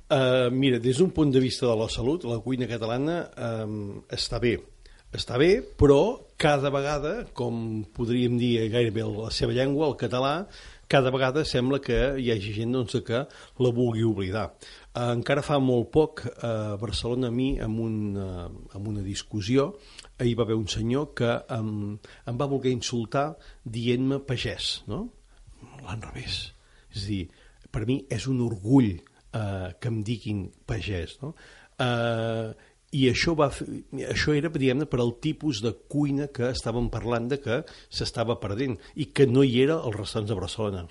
[0.08, 4.40] Uh, mira, des d'un punt de vista de la salut, la cuina catalana um, està
[4.40, 4.56] bé
[5.14, 6.00] està bé, però
[6.38, 10.32] cada vegada, com podríem dir gairebé la seva llengua, el català,
[10.88, 13.24] cada vegada sembla que hi hagi gent doncs, que
[13.60, 14.46] la vulgui oblidar.
[14.94, 19.72] Eh, encara fa molt poc a Barcelona a mi, en una, en una discussió,
[20.24, 23.32] hi va haver un senyor que em, em va voler insultar
[23.64, 25.04] dient-me pagès, no?
[25.84, 26.40] L'enrevés.
[26.94, 27.22] És dir,
[27.70, 31.34] per mi és un orgull eh, que em diguin pagès, no?
[31.78, 32.54] Eh,
[32.96, 33.50] i això, va
[34.08, 38.78] això era diguem per al tipus de cuina que estàvem parlant de que s'estava perdent
[38.96, 40.86] i que no hi era als restaurants de Barcelona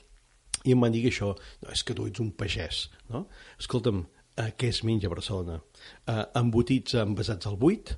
[0.67, 1.31] i em van dir això,
[1.63, 3.25] no, és que tu ets un pagès no?
[3.57, 4.03] escolta'm,
[4.37, 5.59] eh, què es menja a Barcelona?
[6.05, 7.95] Eh, embotits envasats al buit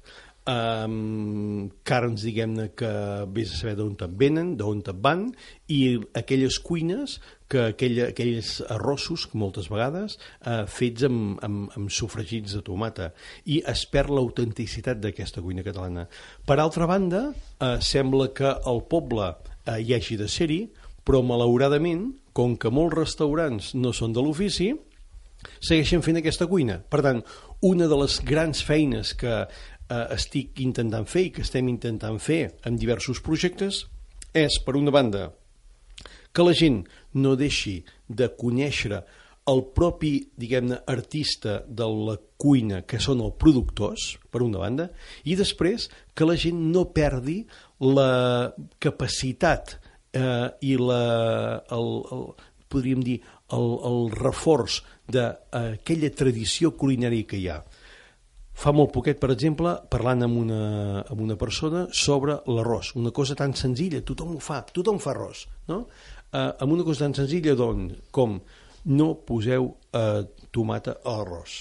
[0.47, 2.91] um, carns, diguem-ne, que
[3.35, 5.25] vés a saber d'on te'n venen, d'on te'n van,
[5.71, 7.17] i aquelles cuines,
[7.49, 13.11] que aquella, aquells arrossos, moltes vegades, uh, fets amb, amb, amb sofregits de tomata,
[13.49, 16.05] i es perd l'autenticitat d'aquesta cuina catalana.
[16.45, 20.61] Per altra banda, uh, sembla que el poble uh, hi hagi de ser-hi,
[21.05, 24.69] però malauradament, com que molts restaurants no són de l'ofici,
[25.63, 26.77] segueixen fent aquesta cuina.
[26.83, 27.23] Per tant,
[27.65, 29.41] una de les grans feines que
[29.89, 33.85] eh, estic intentant fer i que estem intentant fer en diversos projectes
[34.37, 35.29] és, per una banda,
[36.31, 36.83] que la gent
[37.17, 39.01] no deixi de conèixer
[39.49, 44.89] el propi, diguem-ne, artista de la cuina, que són els productors, per una banda,
[45.25, 47.39] i després que la gent no perdi
[47.81, 49.79] la capacitat
[50.13, 51.01] eh, i la,
[51.73, 52.23] el, el,
[52.69, 53.19] podríem dir,
[53.57, 57.63] el, el reforç d'aquella tradició culinària que hi ha.
[58.59, 60.63] Fa molt poquet, per exemple, parlant amb una,
[61.05, 65.45] amb una persona sobre l'arròs, una cosa tan senzilla, tothom ho fa, tothom fa arròs,
[65.71, 65.85] no?
[66.27, 68.35] Eh, amb una cosa tan senzilla don, com
[68.91, 71.55] no poseu eh, tomata a l'arròs.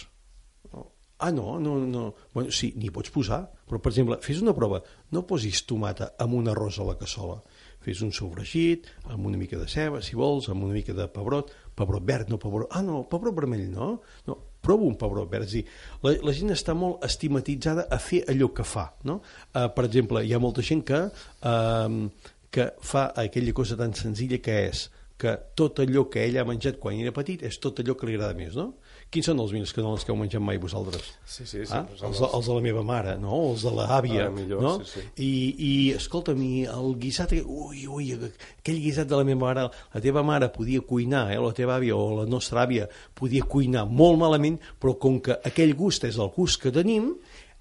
[1.19, 2.03] Ah, no, no, no.
[2.35, 4.79] Bueno, sí, n'hi pots posar, però, per exemple, fes una prova,
[5.15, 7.41] no posis tomata amb un arròs a la cassola.
[7.83, 11.51] Fes un sofregit, amb una mica de ceba, si vols, amb una mica de pebrot,
[11.79, 12.71] pebrot verd, no pebrot...
[12.71, 13.97] Ah, no, pebrot vermell, no?
[14.27, 15.49] No, prova un pebrot verd.
[15.49, 15.65] És dir,
[16.05, 18.89] la, la gent està molt estigmatitzada a fer allò que fa.
[19.09, 19.21] No?
[19.53, 24.41] Uh, per exemple, hi ha molta gent que, uh, que fa aquella cosa tan senzilla
[24.43, 27.97] que és que tot allò que ell ha menjat quan era petit és tot allò
[27.99, 28.71] que li agrada més, no?
[29.09, 31.07] Quins són els millors canelons que heu menjat mai vosaltres?
[31.25, 31.73] Sí, sí, sí.
[31.73, 31.87] Ah?
[32.05, 33.39] Els, els de la meva mare, no?
[33.55, 34.73] Els de l'àvia, Ah, millor, no?
[34.85, 35.05] sí, sí.
[35.25, 35.31] I,
[35.65, 40.21] i escolta'm, i el guisat, ui, ui, aquell guisat de la meva mare, la teva
[40.23, 42.85] mare podia cuinar, eh, la teva àvia o la nostra àvia
[43.17, 47.15] podia cuinar molt malament, però com que aquell gust és el gust que tenim,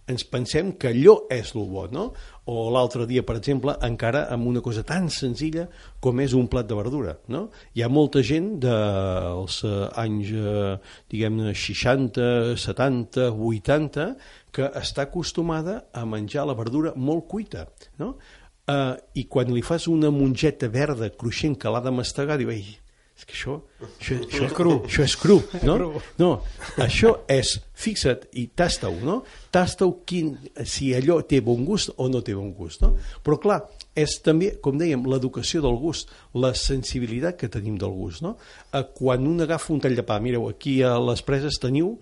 [0.07, 2.09] ens pensem que allò és el bo, no?
[2.47, 5.65] O l'altre dia, per exemple, encara amb una cosa tan senzilla
[6.03, 7.47] com és un plat de verdura, no?
[7.75, 10.31] Hi ha molta gent dels eh, anys,
[11.11, 14.09] diguem-ne, 60, 70, 80,
[14.55, 17.67] que està acostumada a menjar la verdura molt cuita,
[17.99, 18.15] no?
[18.67, 22.77] Eh, I quan li fas una mongeta verda cruixent que l'ha de mastegar, diu, ei,
[23.17, 24.73] és que això, això, això, És cru.
[24.85, 25.77] això és cru, no?
[26.19, 26.29] No,
[26.83, 29.23] això és, fixa't i tasta-ho, no?
[29.53, 30.35] Tasta-ho quin,
[30.69, 32.93] si allò té bon gust o no té bon gust, no?
[33.25, 33.59] Però clar,
[33.97, 38.35] és també, com dèiem, l'educació del gust, la sensibilitat que tenim del gust, no?
[38.69, 41.95] Eh, quan un agafa un tall de pa, mireu, aquí a les preses teniu,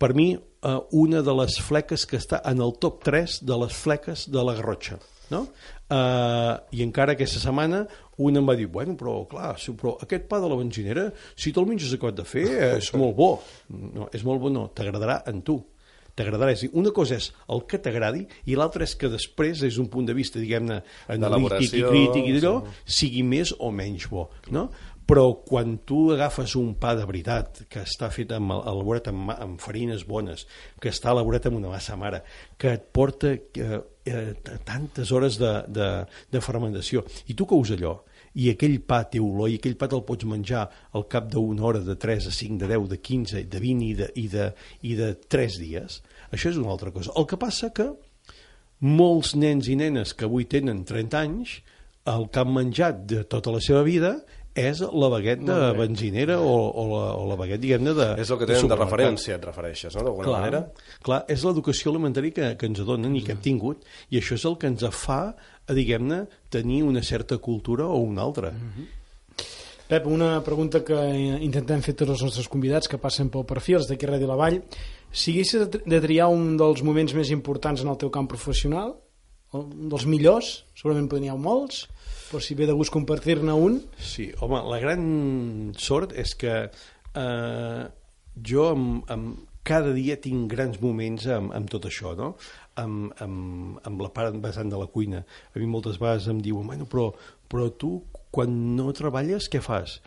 [0.00, 3.76] per mi, eh, una de les fleques que està en el top 3 de les
[3.76, 4.98] fleques de la Garrotxa,
[5.32, 5.46] no?
[5.92, 7.84] Eh, I encara aquesta setmana
[8.16, 11.68] un em va dir, bueno, però clar, però aquest pa de la benzinera, si te'l
[11.68, 13.30] menges acabat de fer, és molt bo.
[13.70, 15.60] No, és molt bo, no, t'agradarà en tu
[16.16, 16.54] t'agradarà.
[16.54, 19.76] És a dir, una cosa és el que t'agradi i l'altra és que després, des
[19.78, 20.80] d'un punt de vista, diguem-ne,
[21.12, 22.54] analític i crític i d'allò,
[22.98, 24.68] sigui més o menys bo, no?
[25.06, 29.62] Però quan tu agafes un pa de veritat, que està fet amb, elaborat amb, amb
[29.62, 30.46] farines bones,
[30.82, 32.24] que està elaborat amb una massa mare,
[32.58, 34.32] que et porta eh, eh,
[34.66, 35.90] tantes hores de, de,
[36.32, 37.94] de fermentació, i tu cous allò,
[38.36, 40.66] i aquell pa té olor, i aquell pa te'l pots menjar
[40.98, 43.94] al cap d'una hora, de 3, de 5, de 10, de 15, de 20 i
[44.00, 44.50] de, i de,
[44.90, 47.14] i de 3 dies, això és una altra cosa.
[47.16, 47.92] El que passa que
[48.82, 51.60] molts nens i nenes que avui tenen 30 anys,
[52.06, 54.18] el que han menjat de tota la seva vida
[54.56, 58.38] és la baguet de benzinera o, o, la, o la baguet, diguem-ne, de És el
[58.40, 58.92] que tenen de supermercat.
[58.98, 60.04] referència, et refereixes, no?
[60.08, 60.60] D'alguna manera.
[61.04, 64.44] clar, és l'educació alimentària que, que ens donen i que hem tingut, i això és
[64.48, 65.20] el que ens fa,
[65.66, 68.54] a, diguem-ne, tenir una certa cultura o una altra.
[69.86, 70.96] Pep, una pregunta que
[71.46, 74.38] intentem fer tots els nostres convidats que passen pel perfil, els d'aquí a Ràdio La
[74.40, 74.56] Vall.
[75.14, 78.26] Si haguessis de tri- de triar un dels moments més importants en el teu camp
[78.26, 78.96] professional,
[79.54, 81.84] un dels millors, segurament podria haver molts,
[82.30, 85.04] però si ve de gust compartir-ne un, Sí, home, la gran
[85.78, 87.84] sort és que eh,
[88.50, 92.34] jo amb, amb, cada dia tinc grans moments amb, amb tot això, no?
[92.78, 95.24] Amb, amb, amb la part vessant de la cuina.
[95.54, 97.08] A mi moltes vegades em diuen, bueno, però,
[97.50, 97.96] però tu
[98.30, 99.98] quan no treballes què fas?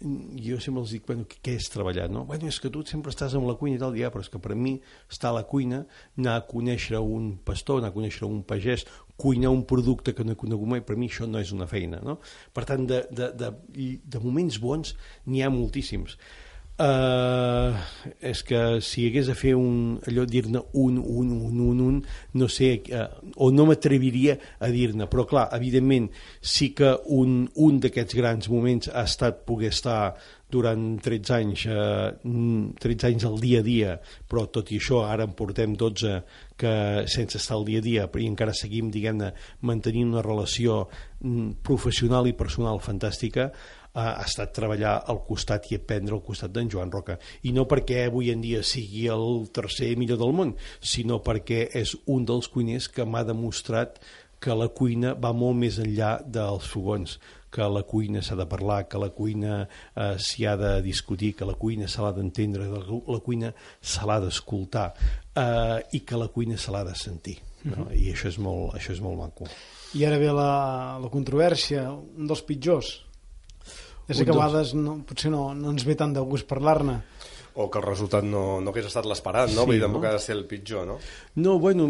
[0.00, 2.24] jo sempre els dic, bueno, què és treballar, no?
[2.28, 4.40] Bueno, és que tu sempre estàs amb la cuina i tal, ja, però és que
[4.42, 4.74] per mi
[5.10, 5.84] estar a la cuina,
[6.18, 8.86] anar a conèixer un pastor, anar a conèixer un pagès,
[9.16, 12.00] cuinar un producte que no he conegut mai, per mi això no és una feina,
[12.04, 12.18] no?
[12.52, 13.52] Per tant, de, de, de,
[14.04, 16.18] de moments bons n'hi ha moltíssims.
[16.76, 17.72] Uh,
[18.20, 21.94] és que si hagués de fer un, allò dir-ne un, un, un, un, un,
[22.36, 23.06] no sé, uh,
[23.40, 26.10] o no m'atreviria a dir-ne, però clar, evidentment
[26.44, 30.00] sí que un, un d'aquests grans moments ha estat poder estar
[30.50, 35.02] durant 13 anys, eh, mm, 13 anys al dia a dia, però tot i això
[35.06, 36.22] ara en portem 12
[36.56, 39.32] que sense estar al dia a dia i encara seguim, diguem-ne,
[39.62, 40.86] mantenint una relació
[41.20, 43.50] mm, professional i personal fantàstica,
[43.96, 47.16] ha estat treballar al costat i aprendre al costat d'en Joan Roca.
[47.48, 51.96] I no perquè avui en dia sigui el tercer millor del món, sinó perquè és
[52.04, 53.96] un dels cuiners que m'ha demostrat
[54.38, 57.16] que la cuina va molt més enllà dels fogons,
[57.56, 61.48] que la cuina s'ha de parlar, que la cuina eh, s'hi ha de discutir, que
[61.48, 66.28] la cuina se l'ha d'entendre, que la, cuina se l'ha d'escoltar eh, i que la
[66.34, 67.38] cuina se l'ha de sentir.
[67.64, 67.88] No?
[67.96, 69.48] I això és, molt, això és molt maco.
[69.96, 70.50] i ara ve la,
[71.00, 72.92] la controvèrsia, un dels pitjors.
[74.06, 77.00] Un que a vegades no, potser no, no ens ve tant de gust parlar-ne.
[77.56, 79.62] O que el resultat no, no hagués estat l'esperat, no?
[79.62, 80.08] Sí, Vull dir, tampoc no?
[80.10, 80.98] ha de ser el pitjor, no?
[81.40, 81.86] No, bueno,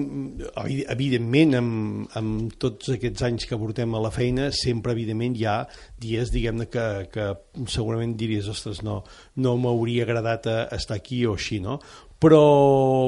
[0.62, 5.44] evi- evidentment, amb, amb tots aquests anys que portem a la feina, sempre, evidentment, hi
[5.50, 5.56] ha
[5.98, 7.28] dies, diguem-ne, que, que
[7.72, 9.00] segurament diries, ostres, no,
[9.42, 11.80] no m'hauria agradat eh, estar aquí o així, no?
[12.16, 12.40] Però,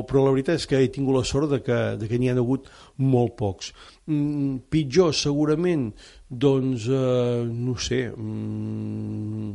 [0.05, 2.35] però la veritat és que he tingut la sort de que, de que n'hi ha
[2.37, 2.67] hagut
[3.01, 3.71] molt pocs.
[4.11, 5.93] Mm, pitjor, segurament,
[6.29, 8.09] doncs, eh, no sé...
[8.13, 9.55] Mm,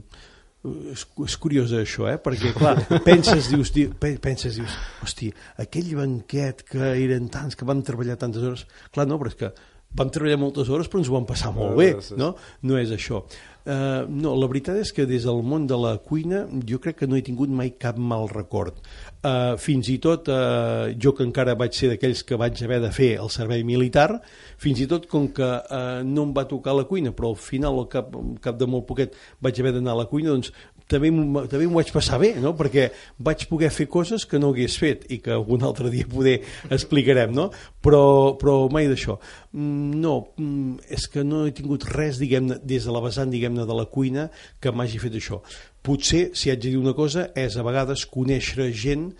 [0.94, 2.18] és, és curiós això, eh?
[2.24, 7.68] perquè clar, penses, dius, di, pe- penses, dius, hosti, aquell banquet que eren tants, que
[7.68, 9.52] vam treballar tantes hores, clar, no, però és que
[9.94, 12.32] vam treballar moltes hores però ens ho vam passar molt bé, no?
[12.66, 13.20] No és això.
[13.64, 17.08] Uh, no, la veritat és que des del món de la cuina jo crec que
[17.08, 18.82] no he tingut mai cap mal record.
[19.24, 22.90] Uh, fins i tot, uh, jo que encara vaig ser d'aquells que vaig haver de
[22.92, 24.20] fer el servei militar,
[24.60, 27.80] fins i tot com que uh, no em va tocar la cuina, però al final,
[27.80, 30.52] al cap, al cap de molt poquet, vaig haver d'anar a la cuina, doncs
[30.94, 31.12] també
[31.50, 32.54] també m'ho vaig passar bé, no?
[32.58, 36.40] perquè vaig poder fer coses que no hagués fet i que algun altre dia poder
[36.70, 37.50] explicarem, no?
[37.84, 38.04] però,
[38.40, 39.18] però mai d'això.
[39.52, 43.66] Mm, No, mm, és que no he tingut res, diguem-ne, des de la vessant, diguem-ne,
[43.68, 44.30] de la cuina
[44.62, 45.42] que m'hagi fet això.
[45.84, 49.12] Potser, si haig de dir una cosa, és a vegades conèixer gent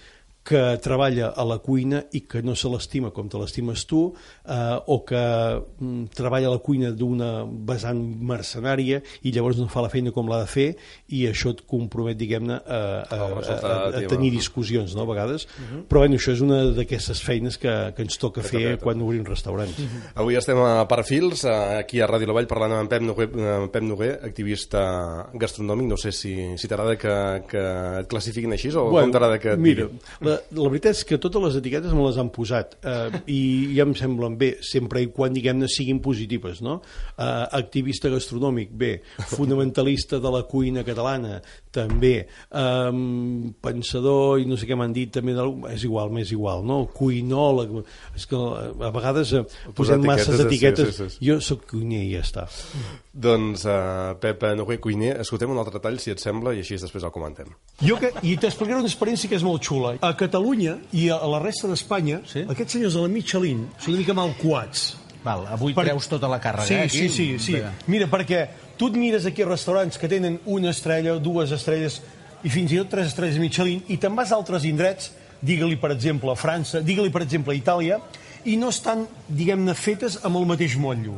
[0.44, 4.02] que treballa a la cuina i que no se l'estima com te l'estimes tu,
[4.44, 5.22] eh, o que
[5.80, 8.02] mm, treballa a la cuina d'una vessant
[8.34, 10.68] mercenària i llavors no fa la feina com l'ha de fer
[11.16, 15.48] i això et compromet, diguem-ne, a, a, a, a, a tenir discussions, no?, a vegades.
[15.90, 18.84] Però, bueno, això és una d'aquestes feines que, que ens toca fer toca.
[18.84, 19.80] quan obrim restaurants.
[20.20, 23.72] Avui estem a Perfils, eh, aquí a Ràdio La Vall, parlant amb Pep Noguer, amb
[23.74, 24.84] Pep Noguer activista
[25.40, 25.88] gastronòmic.
[25.94, 27.16] No sé si, si t'agrada que,
[27.48, 27.64] que
[28.04, 30.33] et classifiquin així o com t'agrada que et mira, diguin?
[30.34, 33.42] La, la veritat és que totes les etiquetes me les han posat eh, i
[33.76, 36.80] ja em semblen bé, sempre i quan, diguem-ne, siguin positives, no?
[37.16, 37.26] Eh,
[37.60, 38.94] activista gastronòmic, bé.
[39.34, 41.40] Fonamentalista de la cuina catalana,
[41.74, 42.16] també.
[42.24, 42.92] Eh,
[43.64, 46.84] pensador, i no sé què m'han dit, també, del, és igual, m'és igual, no?
[46.94, 47.76] Cuinòleg,
[48.18, 50.98] és que a vegades eh, posem masses etiquetes, sí, etiquetes.
[50.98, 51.30] sí, sí.
[51.30, 52.48] Jo sóc cuiner i ja està.
[53.14, 57.06] Doncs, uh, Pep Noguer, cuiner, escoltem un altre tall, si et sembla, i així després
[57.06, 57.52] el comentem.
[57.84, 59.94] Jo que, I t'explicaré una experiència que és molt xula.
[60.02, 62.46] A Catalunya i a la resta d'Espanya, sí?
[62.50, 64.94] aquests senyors de la Michelin són una mica mal coats.
[65.24, 66.98] Val, avui Per- treus tota la càrrega, Sí, eh, aquí?
[66.98, 67.54] sí, sí, sí.
[67.56, 67.72] Vinga.
[67.88, 68.48] Mira, perquè
[68.78, 72.02] tu et mires aquí a restaurants que tenen una estrella, dues estrelles
[72.44, 75.92] i fins i tot tres estrelles Michelin i te'n vas a altres indrets, digue-li, per
[75.96, 78.00] exemple, a França, digue-li, per exemple, a Itàlia,
[78.46, 81.16] i no estan, diguem-ne, fetes amb el mateix motllo.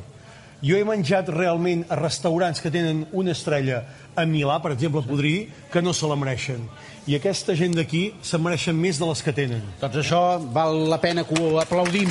[0.66, 3.84] Jo he menjat realment a restaurants que tenen una estrella
[4.16, 6.62] a Milà, per exemple, podria dir, que no se la mereixen.
[7.06, 9.62] I aquesta gent d'aquí se'n mereixen més de les que tenen.
[9.78, 10.22] Doncs això
[10.56, 12.10] val la pena que ho aplaudim,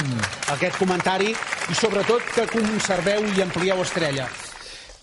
[0.54, 4.28] aquest comentari, i sobretot que conserveu i amplieu Estrella.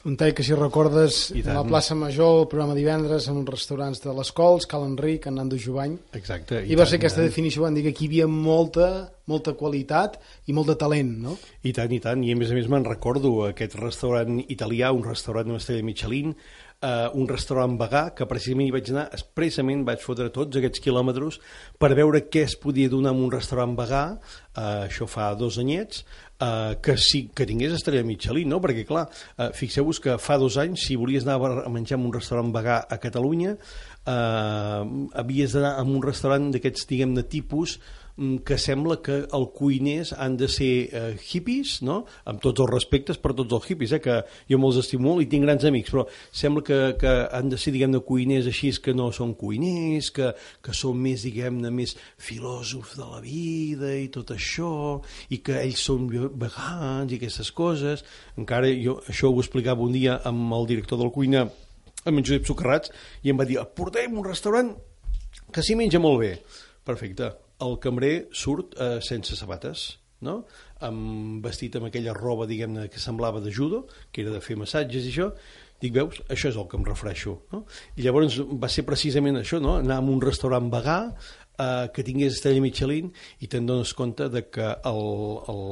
[0.08, 3.52] Un tall que si recordes I a la plaça Major, el programa divendres en uns
[3.52, 6.64] restaurants de les Cols, Cal Enric, en Nando Jovany Exacte.
[6.64, 7.30] i va tant, ser aquesta tant.
[7.30, 8.88] definició, van dir que aquí hi havia molta,
[9.30, 10.18] molta qualitat
[10.48, 11.36] i molt de talent, no?
[11.62, 12.24] I tant, i tant.
[12.26, 16.34] I a més a més me'n recordo aquest restaurant italià, un restaurant amb estrella Michelin,
[16.82, 21.40] eh, un restaurant vegà, que precisament hi vaig anar, expressament vaig fotre tots aquests quilòmetres
[21.82, 26.04] per veure què es podia donar en un restaurant vegà, eh, això fa dos anyets,
[26.42, 28.60] eh, que sí que tingués estrella Michelin, no?
[28.64, 29.08] Perquè, clar,
[29.38, 32.82] eh, fixeu-vos que fa dos anys, si volies anar a menjar en un restaurant vegà
[32.90, 37.80] a Catalunya, eh, havies d'anar a un restaurant d'aquests, diguem-ne, tipus
[38.46, 42.02] que sembla que els cuiners han de ser eh, hippies, no?
[42.28, 44.02] amb tots els respectes per tots els hippies, eh?
[44.04, 44.18] que
[44.50, 46.06] jo me'ls estimo i tinc grans amics, però
[46.42, 50.32] sembla que, que han de ser, diguem-ne, cuiners així que no són cuiners, que,
[50.64, 54.72] que són més, diguem-ne, més filòsofs de la vida i tot això,
[55.34, 58.06] i que ells són vegans i aquestes coses.
[58.40, 61.48] Encara jo això ho explicava un dia amb el director del cuina,
[62.06, 62.92] amb en Josep Socarrats,
[63.26, 64.76] i em va dir, portem un restaurant
[65.52, 66.36] que s'hi menja molt bé.
[66.88, 67.32] Perfecte.
[67.62, 69.88] El cambrer surt eh, sense sabates,
[70.26, 70.42] no?
[70.86, 75.06] Amb, vestit amb aquella roba, diguem-ne, que semblava de judo, que era de fer massatges
[75.06, 75.32] i això.
[75.82, 77.40] Dic, veus, això és el que em refreixo.
[77.54, 77.64] No?
[77.98, 79.80] I llavors va ser precisament això, no?
[79.82, 81.00] anar a un restaurant vegà,
[81.62, 85.02] eh, que tingués estrella Michelin i te'n dones compte de que, el,
[85.54, 85.64] el,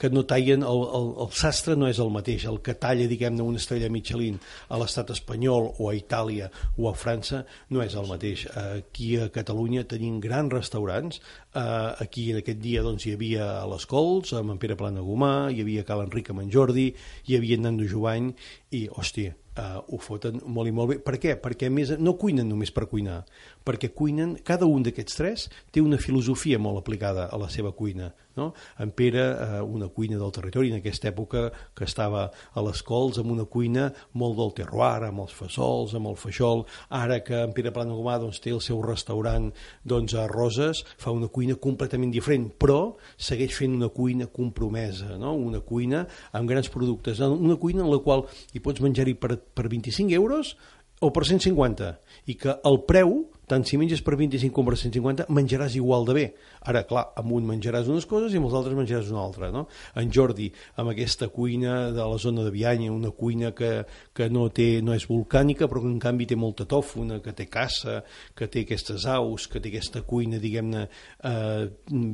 [0.00, 3.44] que no tallen, el, el, el sastre no és el mateix, el que talla, diguem-ne,
[3.44, 8.08] una estrella Michelin a l'estat espanyol o a Itàlia o a França no és el
[8.10, 8.46] mateix.
[8.58, 11.22] Aquí a Catalunya tenim grans restaurants,
[11.58, 15.50] eh, aquí en aquest dia doncs, hi havia a les Cols, amb en Pere Planagumà,
[15.50, 16.88] hi havia Cal Enric amb en Jordi,
[17.26, 18.32] hi havia en Nando Jovany,
[18.70, 20.98] i, hòstia, uh, ho foten molt i molt bé.
[21.04, 21.34] Per què?
[21.40, 23.22] Perquè més no cuinen només per cuinar,
[23.64, 28.10] perquè cuinen, cada un d'aquests tres té una filosofia molt aplicada a la seva cuina.
[28.38, 28.52] No?
[28.78, 33.18] En Pere, uh, una cuina del territori, en aquesta època que estava a les Cols,
[33.18, 33.88] amb una cuina
[34.20, 36.66] molt del terroir, amb els fesols, amb el feixol.
[36.94, 39.50] Ara que en Pere Plana Gomà doncs, té el seu restaurant
[39.82, 45.32] doncs, a Roses, fa una cuina completament diferent, però segueix fent una cuina compromesa, no?
[45.34, 46.04] una cuina
[46.36, 50.56] amb grans productes, una cuina en la qual hi pots menjar-hi per, per 25 euros
[51.00, 51.92] o per 150
[52.28, 56.16] i que el preu tant si menges per 25 com per 150 menjaràs igual de
[56.16, 56.26] bé.
[56.68, 59.66] Ara, clar, amb un menjaràs unes coses i amb els altres menjaràs una altra, no?
[59.98, 63.72] En Jordi, amb aquesta cuina de la zona de Bianya, una cuina que,
[64.14, 67.48] que no, té, no és volcànica, però que en canvi té molta tòfona, que té
[67.50, 68.02] caça,
[68.36, 70.86] que té aquestes aus, que té aquesta cuina, diguem-ne,
[71.24, 71.68] eh,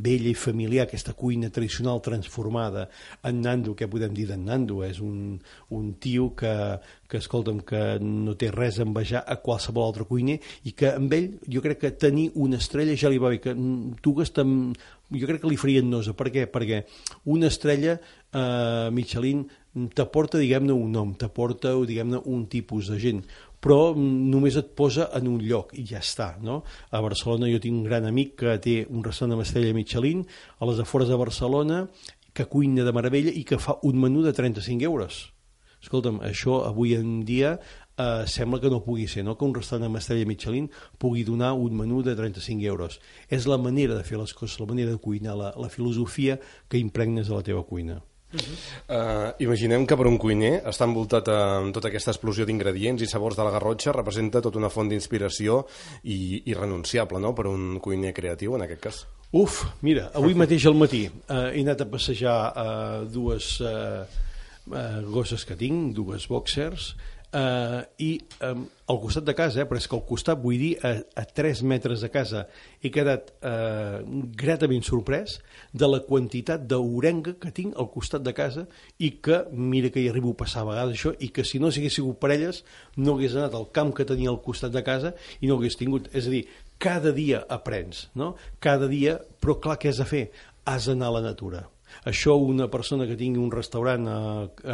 [0.05, 2.89] vella i familiar, aquesta cuina tradicional transformada.
[3.25, 4.83] En Nando, què podem dir d'en Nando?
[4.87, 5.39] És un,
[5.75, 6.55] un tio que,
[7.09, 11.13] que, escolta'm, que no té res a envejar a qualsevol altre cuiner i que amb
[11.17, 13.55] ell jo crec que tenir una estrella ja li va bé, que
[14.03, 14.73] tu gastem,
[15.11, 16.15] jo crec que li farien nosa.
[16.17, 16.47] Per què?
[16.51, 16.85] Perquè
[17.33, 19.45] una estrella eh, Michelin
[19.95, 23.25] t'aporta, diguem-ne, un nom, t'aporta, diguem-ne, un tipus de gent,
[23.65, 26.63] però només et posa en un lloc i ja està, no?
[26.93, 30.27] A Barcelona jo tinc un gran amic que té un restaurant amb estrella Michelin
[30.61, 31.87] a les afores de Barcelona
[32.35, 35.25] que cuina de meravella i que fa un menú de 35 euros
[35.85, 37.59] escolta'm, això avui en dia
[37.99, 39.37] eh, sembla que no pugui ser, no?
[39.39, 43.01] que un restaurant amb estrella Michelin pugui donar un menú de 35 euros.
[43.29, 46.81] És la manera de fer les coses, la manera de cuinar, la, la filosofia que
[46.81, 48.03] impregnes a la teva cuina.
[48.35, 49.29] Uh -huh.
[49.29, 53.37] uh, imaginem que per un cuiner està envoltat amb tota aquesta explosió d'ingredients i sabors
[53.37, 55.67] de la Garrotxa representa tota una font d'inspiració
[56.03, 57.33] i irrenunciable no?
[57.33, 59.07] per un cuiner creatiu en aquest cas.
[59.31, 64.05] Uf, mira, avui mateix al matí uh, he anat a passejar uh, dues uh,
[64.67, 66.97] uh, gosses que tinc, dues boxers,
[67.35, 68.11] eh, i
[68.41, 68.55] eh,
[68.87, 71.63] al costat de casa, eh, però és que al costat vull dir a, a 3
[71.69, 72.45] metres de casa
[72.81, 74.01] he quedat eh,
[74.39, 75.39] gratament sorprès
[75.73, 78.67] de la quantitat d'orenga que tinc al costat de casa
[78.99, 81.73] i que mira que hi arribo a passar a vegades això i que si no
[81.75, 82.63] s'hagués sigut per elles
[82.97, 86.11] no hagués anat al camp que tenia al costat de casa i no hagués tingut,
[86.15, 86.47] és a dir
[86.79, 88.35] cada dia aprens, no?
[88.61, 90.27] cada dia, però clar, què has de fer?
[90.69, 91.69] Has d'anar a la natura
[92.05, 94.19] això una persona que tingui un restaurant a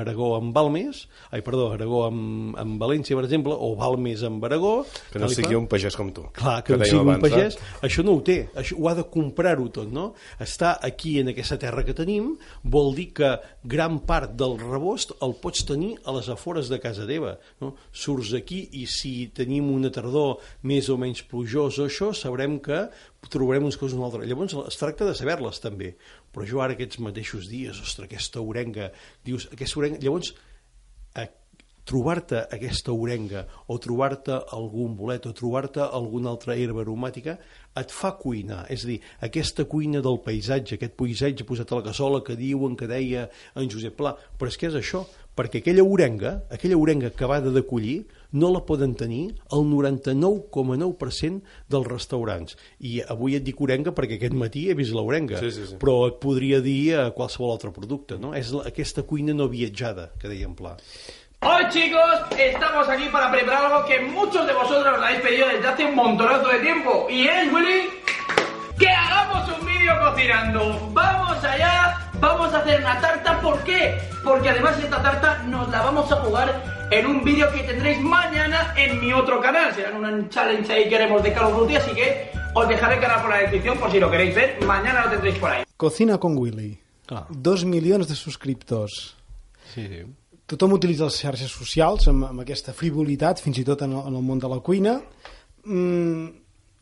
[0.00, 4.72] Aragó amb Balmes, ai, perdó, Aragó amb, amb València, per exemple, o Balmes amb Aragó...
[5.12, 6.26] Que no sigui un pagès com tu.
[6.36, 7.70] Clar, que, que no sigui abans, un pagès, eh?
[7.88, 10.10] això no ho té, això ho ha de comprar-ho tot, no?
[10.42, 15.36] Estar aquí en aquesta terra que tenim vol dir que gran part del rebost el
[15.42, 17.74] pots tenir a les afores de casa teva, no?
[17.92, 22.84] Surts aquí i si tenim una tardor més o menys plujosa o això, sabrem que
[23.28, 24.24] trobarem unes coses una altra.
[24.24, 25.92] Llavors es tracta de saber-les també.
[26.30, 28.92] Però jo ara aquests mateixos dies, ostres, aquesta orenga,
[29.26, 30.34] dius, aquesta orenga, llavors
[31.90, 37.34] trobar-te aquesta orenga o trobar-te algun bolet o trobar-te alguna altra herba aromàtica
[37.80, 41.86] et fa cuinar, és a dir, aquesta cuina del paisatge, aquest paisatge posat a la
[41.88, 43.26] cassola que diuen que deia
[43.58, 45.02] en Josep Pla, però és que és això,
[45.34, 51.88] perquè aquella orenga, aquella orenga acabada de collir, no la poden tenir el 99,9% dels
[51.88, 52.56] restaurants.
[52.78, 55.80] I avui et dic orenga perquè aquest matí he vist l'orenga, sí, sí, sí.
[55.80, 58.34] però et podria dir a qualsevol altre producte, no?
[58.38, 60.76] És la, aquesta cuina no viatjada, que deia en Pla.
[61.42, 65.68] Hoy chicos, estamos aquí para preparar algo que muchos de vosotros os habéis pedido desde
[65.68, 67.06] hace un montonazo de tiempo.
[67.08, 67.88] Y es, Willy,
[68.78, 70.90] que hagamos un vídeo cocinando.
[70.92, 73.40] Vamos allá, vamos a hacer una tarta.
[73.40, 73.98] ¿Por qué?
[74.22, 78.74] Porque además esta tarta nos la vamos a jugar en un vídeo que tendréis mañana
[78.76, 79.74] en mi otro canal.
[79.74, 83.00] Será un challenge ahí que haremos de Call of Duty, así que os dejaré el
[83.00, 84.64] canal por la descripción por si lo queréis ver.
[84.64, 85.64] Mañana lo tendréis por ahí.
[85.76, 86.78] Cocina con Willy.
[87.10, 87.26] Ah.
[87.30, 89.16] Dos milions de subscriptors.
[89.74, 90.04] Sí, sí.
[90.46, 94.16] Tothom utilitza les xarxes socials amb, amb aquesta frivolitat, fins i tot en el, en
[94.18, 94.96] el món de la cuina.
[95.62, 96.26] Mm,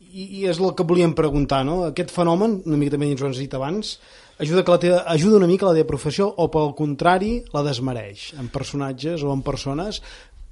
[0.09, 1.83] i, I és el que volíem preguntar, no?
[1.89, 3.97] Aquest fenomen, una mica també ens ho has dit abans,
[4.41, 8.33] ajuda, que la teva, ajuda una mica la teva professió o pel contrari la desmereix
[8.39, 10.01] en personatges o en persones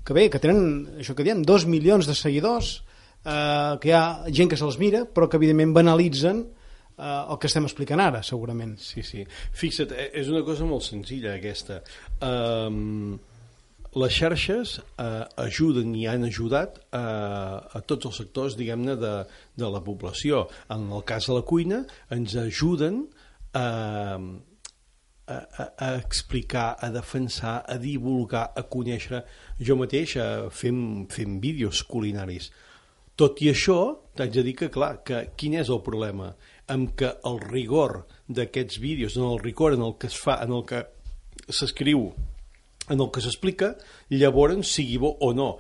[0.08, 2.78] que bé, que tenen, això que diem, dos milions de seguidors,
[3.26, 7.50] eh, que hi ha gent que se'ls mira, però que evidentment banalitzen eh, el que
[7.52, 8.78] estem explicant ara, segurament.
[8.80, 9.26] Sí, sí.
[9.60, 11.82] Fixa't, eh, és una cosa molt senzilla, aquesta.
[12.24, 13.18] Um,
[13.98, 19.14] les xarxes eh, ajuden i han ajudat eh, a tots els sectors, diguem-ne, de,
[19.58, 20.46] de la població.
[20.74, 21.84] En el cas de la cuina,
[22.14, 23.60] ens ajuden eh,
[25.28, 29.24] a, a, a explicar, a defensar, a divulgar, a conèixer.
[29.60, 30.80] Jo mateix eh, fem,
[31.12, 32.52] fem vídeos culinaris.
[33.18, 33.80] Tot i això,
[34.14, 36.36] t'haig de dir que, clar, que quin és el problema?
[36.68, 40.52] amb que el rigor d'aquests vídeos, en el rigor en el que es fa, en
[40.52, 40.84] el que
[41.48, 42.10] s'escriu
[42.90, 43.76] en el que s'explica,
[44.10, 45.58] llavors sigui bo o no.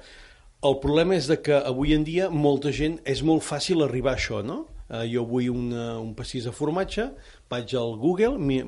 [0.65, 4.17] El problema és de que avui en dia molta gent és molt fàcil arribar a
[4.17, 4.63] això, no?
[4.87, 7.09] Eh, jo vull una, un pastís de formatge,
[7.51, 8.61] vaig al Google, mi,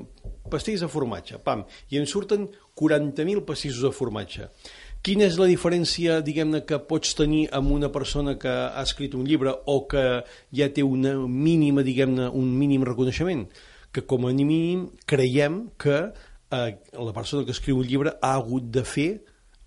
[0.52, 2.46] pastís de formatge, pam, i em surten
[2.78, 4.50] 40.000 pastissos de formatge.
[5.00, 9.24] Quina és la diferència, diguem-ne, que pots tenir amb una persona que ha escrit un
[9.24, 10.04] llibre o que
[10.52, 13.46] ja té una mínima, diguem-ne, un mínim reconeixement?
[13.90, 16.10] Que com a mínim creiem que
[16.50, 19.10] eh, la persona que escriu un llibre ha hagut de fer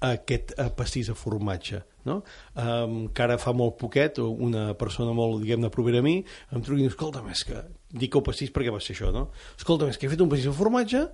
[0.03, 2.21] aquest eh, pastís de formatge no?
[2.59, 6.79] Um, que ara fa molt poquet una persona molt, diguem-ne, propera a mi em truca
[6.79, 7.61] i diu, escolta, és que
[8.03, 9.29] dic el pastís perquè va ser això, no?
[9.57, 11.05] Escolta, és que he fet un pastís de formatge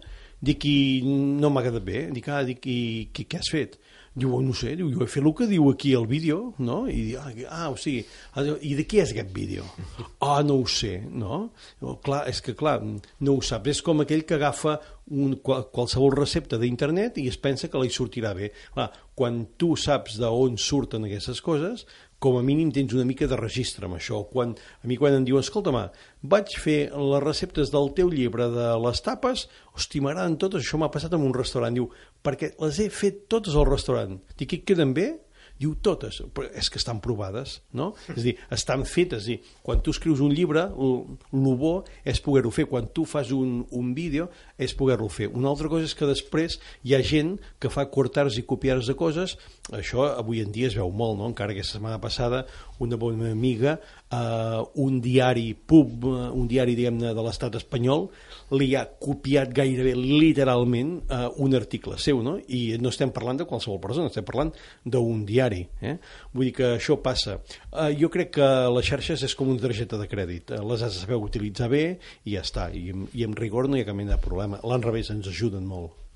[0.42, 2.80] dic, i no m'ha quedat bé dic, ah, dic, i,
[3.14, 3.78] què has fet?
[4.20, 6.82] Diu, oh, no sé, diu, jo he fet el que diu aquí el vídeo, no?
[6.92, 8.04] I diu, ah, ah, o sigui,
[8.36, 9.68] ah, i de qui és aquest vídeo?
[10.30, 11.46] Ah, no ho sé, no?
[12.04, 13.72] Clar, és que, clar, no ho saps.
[13.72, 14.76] És com aquell que agafa
[15.16, 18.52] un, qualsevol recepta d'internet i es pensa que li sortirà bé.
[18.76, 21.86] Clar, quan tu saps d'on surten aquestes coses,
[22.20, 24.20] com a mínim tens una mica de registre amb això.
[24.28, 24.52] Quan,
[24.84, 25.86] a mi quan em diuen, escolta, ma,
[26.22, 30.92] vaig fer les receptes del teu llibre de les tapes, hosti, m'agraden totes, això m'ha
[30.92, 31.76] passat en un restaurant.
[31.76, 31.88] Diu,
[32.26, 34.20] perquè les he fet totes al restaurant.
[34.40, 35.10] Dic, i queden bé?
[35.60, 37.90] Diu totes, però és que estan provades, no?
[38.14, 41.74] És a dir, estan fetes, dir, quan tu escrius un llibre, el bo
[42.08, 45.28] és poder-ho fer, quan tu fas un, un vídeo és poder-lo fer.
[45.36, 48.96] Una altra cosa és que després hi ha gent que fa cortars i copiars de
[48.96, 49.36] coses,
[49.76, 51.28] això avui en dia es veu molt, no?
[51.28, 52.46] Encara que la setmana passada
[52.80, 53.78] una bona amiga,
[54.12, 58.08] eh, un diari pub, eh, un diari, diguem-ne, de l'estat espanyol,
[58.58, 62.38] li ha copiat gairebé literalment eh, un article seu, no?
[62.48, 64.54] I no estem parlant de qualsevol persona, estem parlant
[64.86, 65.66] d'un diari.
[65.82, 65.98] Eh?
[66.34, 67.40] Vull dir que això passa.
[67.70, 70.56] Eh, jo crec que les xarxes és com una targeta de crèdit.
[70.56, 71.86] Eh, les has de saber utilitzar bé
[72.26, 72.70] i ja està.
[72.74, 74.62] I, i amb rigor no hi ha cap mena de problema.
[74.64, 76.09] L'enrevés ens ajuden molt.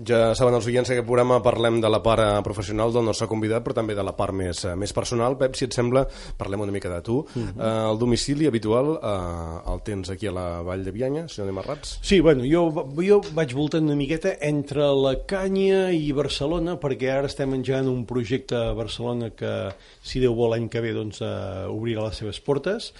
[0.00, 3.28] Ja saben els oients que aquest programa parlem de la part eh, professional del nostre
[3.28, 5.36] convidat, però també de la part més, eh, més personal.
[5.40, 6.06] Pep, si et sembla,
[6.40, 7.20] parlem una mica de tu.
[7.20, 7.50] -huh.
[7.56, 11.48] uh, el domicili habitual uh, el tens aquí a la Vall de Bianya, si no
[11.48, 11.98] anem errats?
[12.02, 17.26] Sí, bueno, jo, jo vaig voltant una miqueta entre la Canya i Barcelona, perquè ara
[17.26, 21.20] estem enjant un projecte a Barcelona que, si Déu vol, l'any que ve doncs,
[21.68, 22.94] obrirà les seves portes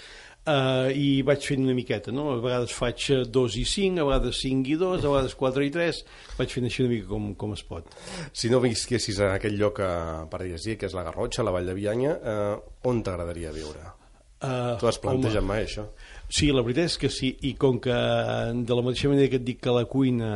[0.51, 2.26] uh, i vaig fent una miqueta, no?
[2.34, 5.70] A vegades faig 2 i 5, a vegades 5 i 2, a vegades 4 i
[5.76, 6.03] 3,
[6.40, 7.94] vaig fent així una mica com, com es pot.
[8.32, 9.92] Si no visquessis en aquell lloc a
[10.32, 13.94] paradisíac, que és la Garrotxa, la Vall de Bianya, uh, on t'agradaria viure?
[14.40, 15.84] Uh, tu has plantejat mai això?
[16.32, 19.44] Sí, la veritat és que sí, i com que de la mateixa manera que et
[19.44, 20.30] dic que la cuina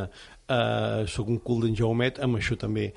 [0.44, 2.90] Uh, sóc un cul d'en Jaumet amb això també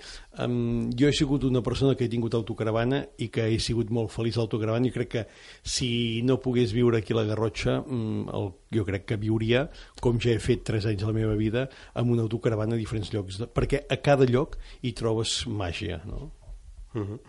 [0.44, 4.12] um, jo he sigut una persona que he tingut autocaravana i que he sigut molt
[4.12, 5.24] feliç a l'autocaravana i crec que
[5.64, 5.88] si
[6.28, 9.70] no pogués viure aquí a la Garrotxa um, el, jo crec que viuria
[10.04, 13.14] com ja he fet 3 anys de la meva vida amb una autocaravana a diferents
[13.16, 16.34] llocs perquè a cada lloc hi trobes màgia no?
[16.98, 17.20] Uh -huh.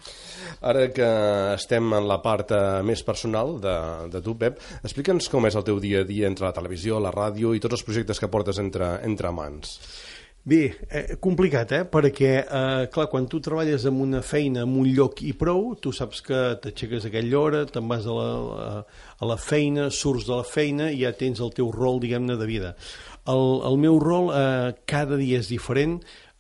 [0.61, 1.09] Ara que
[1.55, 5.65] estem en la part uh, més personal de, de tu, Pep, explica'ns com és el
[5.65, 8.59] teu dia a dia entre la televisió, la ràdio i tots els projectes que portes
[8.59, 9.79] entre, entre mans.
[10.45, 11.85] Bé, eh, complicat, eh?
[11.85, 15.93] Perquè, eh, clar, quan tu treballes en una feina, en un lloc i prou, tu
[15.93, 18.85] saps que t'aixeques a aquella hora, te'n vas a la,
[19.19, 22.47] a, la feina, surts de la feina i ja tens el teu rol, diguem-ne, de
[22.47, 22.75] vida.
[23.27, 25.99] El, el meu rol eh, cada dia és diferent,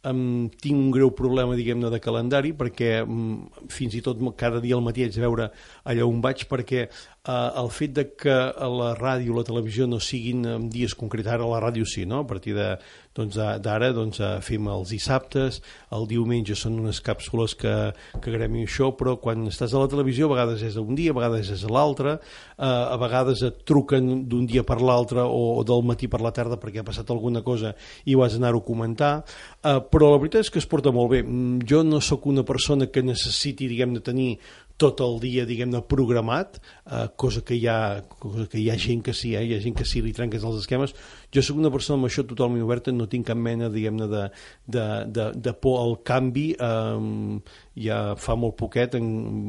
[0.08, 4.76] um, tinc un greu problema, diguem-ne, de calendari, perquè um, fins i tot cada dia
[4.78, 5.50] al matí haig de veure
[5.84, 6.86] allà on vaig, perquè
[7.26, 8.36] uh, el fet de que
[8.78, 12.22] la ràdio o la televisió no siguin en dies concrets, ara la ràdio sí, no?
[12.24, 12.54] a partir
[13.18, 15.60] doncs, d'ara doncs, fem els dissabtes,
[15.94, 17.74] el diumenge són unes càpsules que,
[18.22, 21.18] que grem això, però quan estàs a la televisió a vegades és un dia, a
[21.18, 25.82] vegades és l'altre, uh, a vegades et truquen d'un dia per l'altre o, o del
[25.88, 27.74] matí per la tarda perquè ha passat alguna cosa
[28.06, 29.12] i ho has d'anar-ho a comentar,
[29.64, 31.24] uh, però la veritat és que es porta molt bé.
[31.24, 34.30] Mm, jo no sóc una persona que necessiti, diguem de tenir
[34.78, 39.02] tot el dia, diguem-ne, programat, eh, cosa, que hi ha, cosa que hi ha gent
[39.04, 39.42] que sí, eh?
[39.44, 40.94] hi ha gent que sí li trenques els esquemes.
[41.34, 44.24] Jo sóc una persona amb això totalment oberta, no tinc cap mena, diguem-ne, de,
[44.66, 46.50] de, de, de por al canvi.
[46.58, 49.06] Eh, ja fa molt poquet, en,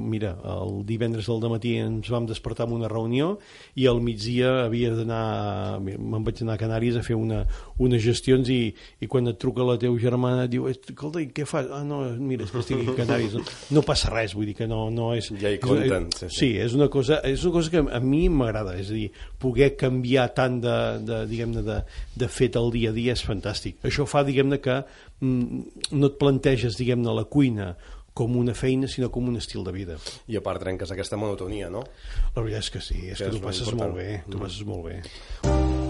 [0.10, 3.32] mira, el divendres del matí ens vam despertar en una reunió
[3.80, 7.42] i al migdia havia d'anar, me'n vaig anar a Canàries a fer una,
[7.82, 8.60] unes gestions i,
[9.02, 11.70] i quan et truca la teva germana diu, escolta, què fas?
[11.74, 13.38] Ah, no, mira, és que estic a Canàries.
[13.40, 15.32] No, no passa res, vull dir que no, no és...
[15.40, 16.10] Ja hi compten.
[16.14, 16.36] Sí, sí.
[16.38, 19.10] sí, és una cosa, és una cosa que a mi m'agrada, és a dir,
[19.42, 21.78] poder canviar tant de, de diguem-ne, de,
[22.20, 23.80] de fet el dia a dia és fantàstic.
[23.88, 24.82] Això fa, diguem-ne, que
[25.22, 27.74] mm, no et planteges, diguem-ne, la cuina
[28.20, 30.00] com una feina, sinó com un estil de vida.
[30.28, 31.86] I a part trenques aquesta monotonia, no?
[32.36, 33.86] La veritat és que sí, és que, que tu passes important.
[33.86, 34.44] molt bé, tu mm.
[34.44, 35.89] passes molt bé.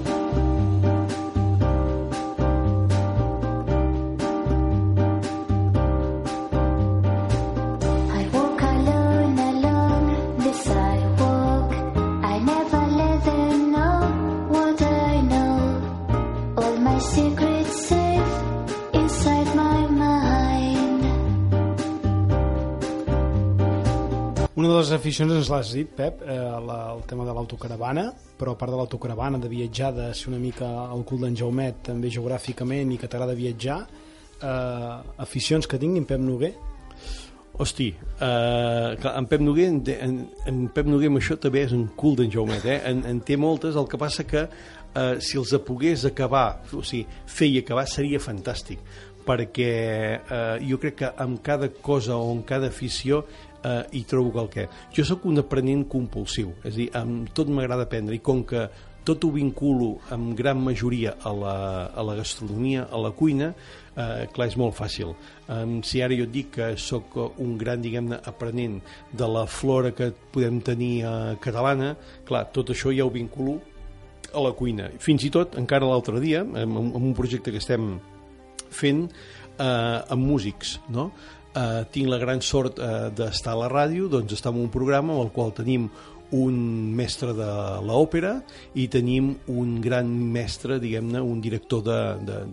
[24.99, 26.37] Aficions ens l'has dit, Pep, eh,
[26.67, 30.39] la, el tema de l'autocaravana, però a part de l'autocaravana, de viatjar, de ser una
[30.41, 33.79] mica el cul d'en Jaumet, també geogràficament, i que t'agrada viatjar,
[34.39, 36.53] eh, aficions que tinguin, Pep Noguer?
[37.59, 40.13] Hosti, uh, clar, en Pep Noguer, en, en,
[40.47, 42.77] en Pep Noguer amb això també és un cul d'en Jaumet, eh?
[42.87, 47.03] En, en té moltes, el que passa que uh, si els pogués acabar, o sigui,
[47.27, 48.79] fer i acabar seria fantàstic,
[49.27, 49.73] perquè
[50.21, 53.25] uh, jo crec que amb cada cosa o en cada afició
[53.63, 54.67] uh, hi trobo qualque.
[54.95, 58.67] Jo sóc un aprenent compulsiu, és a dir, amb tot m'agrada aprendre i com que
[59.09, 61.55] tot ho vinculo en gran majoria a la,
[61.87, 63.47] a la gastronomia, a la cuina,
[63.95, 65.15] eh, clar, és molt fàcil.
[65.49, 68.77] Um, si ara jo et dic que sóc un gran, diguem-ne, aprenent
[69.17, 71.95] de la flora que podem tenir eh, catalana,
[72.27, 73.57] clar, tot això ja ho vinculo
[74.29, 74.91] a la cuina.
[75.01, 77.95] Fins i tot, encara l'altre dia, amb, amb un projecte que estem
[78.69, 79.07] fent
[79.57, 81.09] eh, amb músics, no?
[81.59, 85.15] Eh, tinc la gran sort eh, d'estar a la ràdio, doncs estar en un programa
[85.15, 85.89] en el qual tenim
[86.37, 86.57] un
[86.95, 87.49] mestre de
[87.83, 88.35] l'òpera
[88.77, 91.81] i tenim un gran mestre, diguem-ne, un director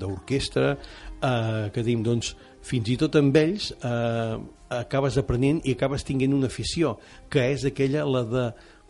[0.00, 2.32] d'orquestra, eh, que tenim, doncs,
[2.66, 4.38] fins i tot amb ells eh,
[4.74, 6.96] acabes aprenent i acabes tinguent una afició,
[7.30, 8.46] que és aquella, la de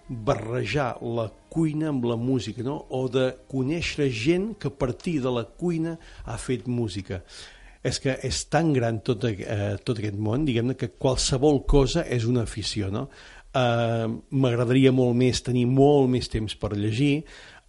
[0.06, 2.78] barrejar la cuina amb la música, no?
[2.94, 7.24] o de conèixer gent que a partir de la cuina ha fet música
[7.86, 12.26] és que és tan gran tot, eh, tot aquest món, diguem-ne que qualsevol cosa és
[12.26, 13.08] una afició, no?
[13.56, 17.22] Uh, m'agradaria molt més tenir molt més temps per llegir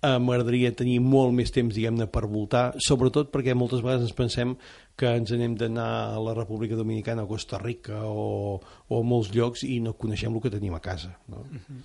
[0.04, 4.56] uh, m'agradaria tenir molt més temps diguem-ne per voltar, sobretot perquè moltes vegades ens pensem
[5.00, 5.88] que ens anem d'anar
[6.18, 10.36] a la República Dominicana o Costa Rica o, o a molts llocs i no coneixem
[10.36, 11.46] el que tenim a casa no?
[11.46, 11.82] Uh -huh.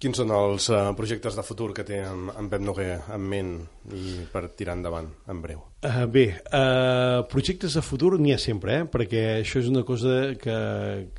[0.00, 3.50] Quins són els uh, projectes de futur que té en, en Pep Noguer en ment
[3.92, 5.60] i per tirar endavant, en breu?
[5.84, 6.24] Uh, bé,
[6.56, 8.86] uh, projectes de futur n'hi ha sempre, eh?
[8.88, 10.56] perquè això és una cosa que,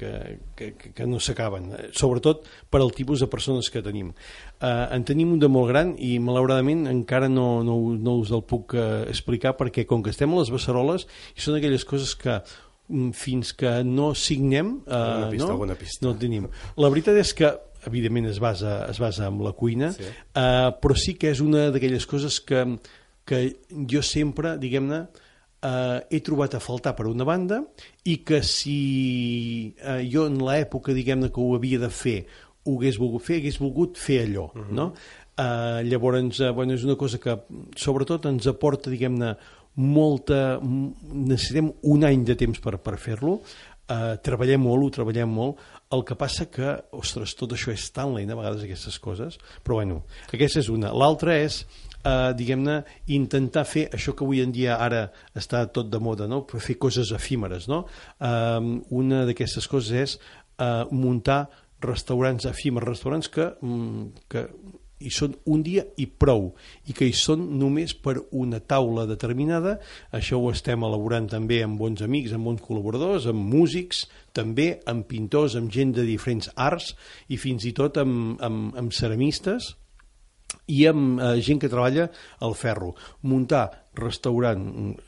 [0.02, 0.12] que,
[0.58, 4.16] que, que no s'acaben, sobretot per al tipus de persones que tenim.
[4.58, 8.42] Uh, en tenim un de molt gran i malauradament encara no, no, no us el
[8.50, 11.06] puc uh, explicar perquè com que estem a les Beceroles
[11.38, 12.42] i són aquelles coses que
[12.90, 16.08] mm, fins que no signem uh, pista, no, pista.
[16.08, 16.50] no tenim.
[16.82, 20.06] La veritat és que evidentment es basa, es basa en la cuina, sí.
[20.36, 22.64] uh, però sí que és una d'aquelles coses que,
[23.26, 23.42] que
[23.90, 27.62] jo sempre, diguem-ne, uh, he trobat a faltar per una banda
[28.06, 32.22] i que si uh, jo en l'època, diguem-ne, que ho havia de fer
[32.62, 34.72] ho hagués volgut fer, hagués volgut fer allò, uh -huh.
[34.72, 34.94] no?
[35.42, 37.40] Uh, llavors, uh, bueno, és una cosa que
[37.76, 39.36] sobretot ens aporta, diguem-ne,
[39.76, 40.60] molta...
[40.62, 43.42] necessitem un any de temps per, per fer-lo,
[43.90, 45.58] uh, treballem molt, ho treballem molt,
[45.92, 49.82] el que passa que, ostres, tot això és tan lent a vegades aquestes coses, però
[49.82, 50.92] bueno, aquesta és una.
[50.96, 51.62] L'altra és,
[52.04, 56.46] eh, diguem-ne, intentar fer això que avui en dia ara està tot de moda, no?
[56.58, 57.68] fer coses efímeres.
[57.68, 57.86] No?
[58.20, 60.18] Eh, una d'aquestes coses és
[60.58, 61.46] eh, muntar
[61.82, 64.48] restaurants efímers, restaurants que, mm, que
[65.02, 66.52] hi són un dia i prou,
[66.88, 69.78] i que hi són només per una taula determinada.
[70.14, 74.06] Això ho estem elaborant també amb bons amics, amb bons col·laboradors, amb músics,
[74.38, 76.94] també amb pintors, amb gent de diferents arts
[77.30, 79.76] i fins i tot amb, amb, amb ceramistes
[80.72, 82.08] i amb eh, gent que treballa
[82.46, 82.94] al ferro.
[83.28, 83.66] Muntar
[83.98, 84.62] restaurant,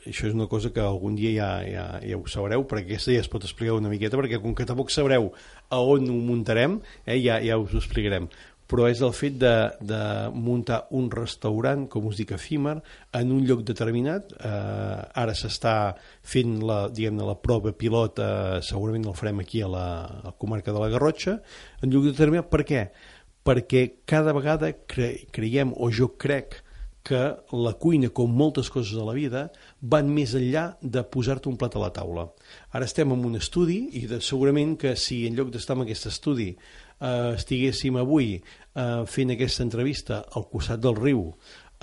[0.04, 3.22] això és una cosa que algun dia ja, ja, ja ho sabreu, perquè aquesta ja
[3.24, 5.30] es pot explicar una miqueta, perquè com que tampoc sabreu
[5.72, 8.28] a on ho muntarem, eh, ja, ja us ho explicarem
[8.70, 9.52] però és el fet de,
[9.84, 10.00] de
[10.32, 12.78] muntar un restaurant, com us dic, efímer,
[13.14, 14.32] en un lloc determinat.
[14.38, 15.76] Eh, ara s'està
[16.24, 20.36] fent la, diguem la prova pilot, eh, segurament el farem aquí a la, a la
[20.40, 21.38] comarca de la Garrotxa,
[21.82, 22.48] en lloc determinat.
[22.52, 22.86] Per què?
[23.44, 26.62] Perquè cada vegada cre creiem, o jo crec,
[27.04, 27.20] que
[27.52, 29.42] la cuina, com moltes coses de la vida,
[29.92, 32.30] van més enllà de posar-te un plat a la taula.
[32.72, 36.08] Ara estem en un estudi i de, segurament que si en lloc d'estar en aquest
[36.08, 36.54] estudi
[37.04, 41.28] eh, estiguéssim avui eh, fent aquesta entrevista al costat del riu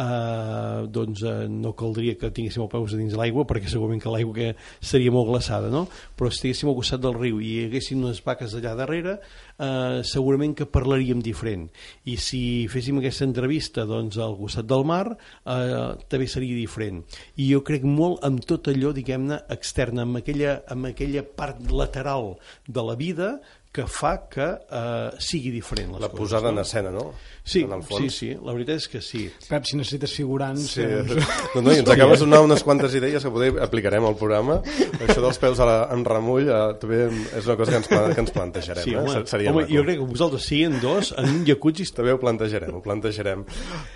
[0.02, 4.36] eh, doncs eh, no caldria que tinguéssim el peus dins l'aigua perquè segurament que l'aigua
[4.36, 4.50] que
[4.80, 5.86] seria molt glaçada no?
[6.18, 10.02] però si estiguéssim al costat del riu i hi haguéssim unes vaques allà darrere eh,
[10.08, 11.68] segurament que parlaríem diferent
[12.06, 12.42] i si
[12.72, 17.04] féssim aquesta entrevista doncs al costat del mar eh, també seria diferent
[17.38, 22.36] i jo crec molt amb tot allò diguem-ne externa amb aquella, amb aquella part lateral
[22.68, 23.34] de la vida
[23.72, 26.18] que fa que uh, sigui diferent les la coses.
[26.18, 26.58] La posada no?
[26.58, 27.14] en escena, no?
[27.44, 28.04] Sí, en el fons.
[28.04, 29.24] sí, sí, la veritat és que sí.
[29.48, 30.66] Pep, si necessites figurants...
[30.76, 31.30] Sí, doncs...
[31.56, 34.60] no, no, i ens acabes de donar unes quantes idees que poder aplicarem al programa.
[35.00, 38.22] Això dels peus a la, en remull eh, també és una cosa que ens, que
[38.26, 38.86] ens plantejarem.
[38.86, 39.00] Sí, eh?
[39.02, 41.88] home, Seria home jo crec que vosaltres siguin dos en un jacuzzi...
[41.96, 43.48] També ho plantejarem, ho plantejarem.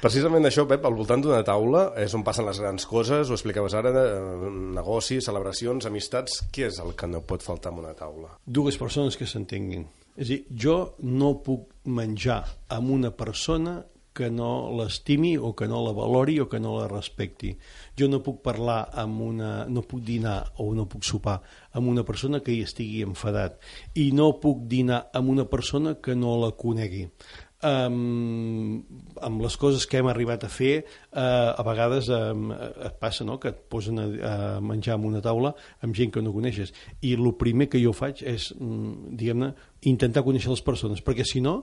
[0.02, 3.76] Precisament això, Pep, al voltant d'una taula és on passen les grans coses, ho explicaves
[3.78, 4.50] ara, eh,
[4.80, 6.42] negocis, celebracions, amistats...
[6.56, 8.30] Què és el que no pot faltar en una taula?
[8.48, 9.28] Dues persones que
[9.66, 9.86] s'entenguin
[10.16, 13.82] És a dir, jo no puc menjar amb una persona
[14.16, 17.50] que no l'estimi o que no la valori o que no la respecti.
[18.00, 19.66] Jo no puc parlar amb una...
[19.68, 21.42] no puc dinar o no puc sopar
[21.76, 23.60] amb una persona que hi estigui enfadat.
[24.00, 27.10] I no puc dinar amb una persona que no la conegui
[27.66, 28.84] um,
[29.26, 33.40] amb les coses que hem arribat a fer uh, a vegades um, et passa no?
[33.42, 35.56] que et posen a, a menjar en una taula
[35.86, 39.54] amb gent que no coneixes i el primer que jo faig és um, diguem-ne
[39.92, 41.62] intentar conèixer les persones perquè si no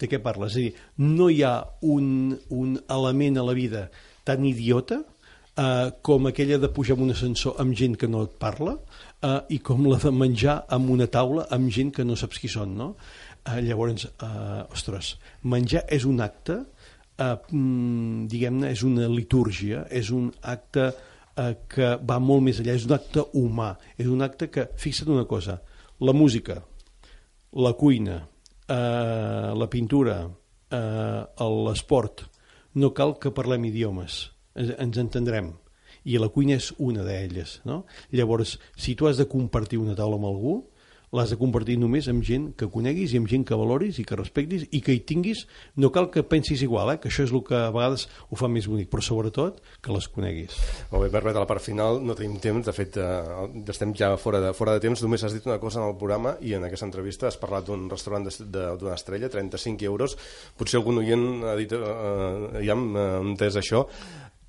[0.00, 0.54] de què parles?
[0.54, 0.72] És a dir,
[1.06, 3.88] no hi ha un, un element a la vida
[4.26, 8.34] tan idiota uh, com aquella de pujar en un ascensor amb gent que no et
[8.40, 12.42] parla uh, i com la de menjar en una taula amb gent que no saps
[12.42, 12.94] qui són, no?
[13.44, 15.14] Uh, llavors, uh, ostres,
[15.44, 16.62] menjar és un acte,
[17.20, 17.34] uh,
[18.30, 22.96] diguem-ne, és una litúrgia, és un acte uh, que va molt més enllà, és un
[22.96, 25.58] acte humà, és un acte que, fixa't una cosa,
[26.00, 26.56] la música,
[27.60, 32.24] la cuina, uh, la pintura, uh, l'esport,
[32.80, 34.22] no cal que parlem idiomes,
[34.56, 35.52] ens, ens entendrem
[36.04, 37.84] i la cuina és una d'elles no?
[38.12, 40.54] llavors, si tu has de compartir una taula amb algú
[41.14, 44.18] l'has de compartir només amb gent que coneguis i amb gent que valoris i que
[44.18, 45.44] respectis i que hi tinguis,
[45.78, 46.98] no cal que pensis igual, eh?
[47.00, 50.08] que això és el que a vegades ho fa més bonic, però sobretot que les
[50.10, 50.56] coneguis.
[50.90, 54.14] Molt bé, Barbet, a la part final no tenim temps, de fet eh, estem ja
[54.20, 56.66] fora de, fora de temps, només has dit una cosa en el programa i en
[56.66, 60.18] aquesta entrevista has parlat d'un restaurant d'una estrella, 35 euros,
[60.58, 61.94] potser algun oient ha dit, eh,
[62.58, 63.84] eh ja hem entès això,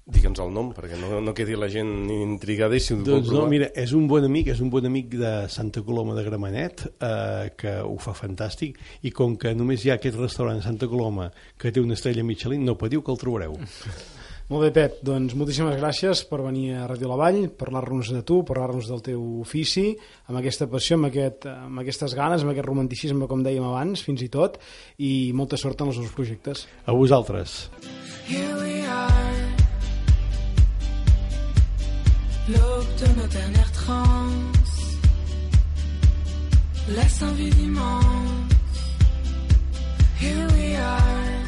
[0.05, 3.47] Digue'ns el nom, perquè no, no quedi la gent intrigada i si ho doncs no,
[3.49, 7.47] mira, és un bon amic, és un bon amic de Santa Coloma de Gramenet, eh,
[7.57, 11.71] que ho fa fantàstic, i com que només hi ha aquest restaurant Santa Coloma que
[11.73, 13.57] té una estrella Michelin, no patiu que el trobareu.
[14.45, 18.43] Molt bé, Pep, doncs moltíssimes gràcies per venir a Ràdio La Vall, parlar-nos de tu,
[18.45, 19.87] parlar-nos del teu ofici,
[20.29, 24.21] amb aquesta passió, amb, aquest, amb aquestes ganes, amb aquest romanticisme, com dèiem abans, fins
[24.21, 24.61] i tot,
[25.01, 26.67] i molta sort en els seus projectes.
[26.85, 27.57] A vosaltres.
[28.29, 29.44] Here we are
[32.49, 34.97] l'aube de nos dernières transes,
[36.89, 38.05] laisse un vide immense.
[40.19, 41.45] Here we are,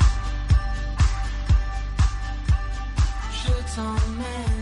[3.32, 4.57] je t'emmène.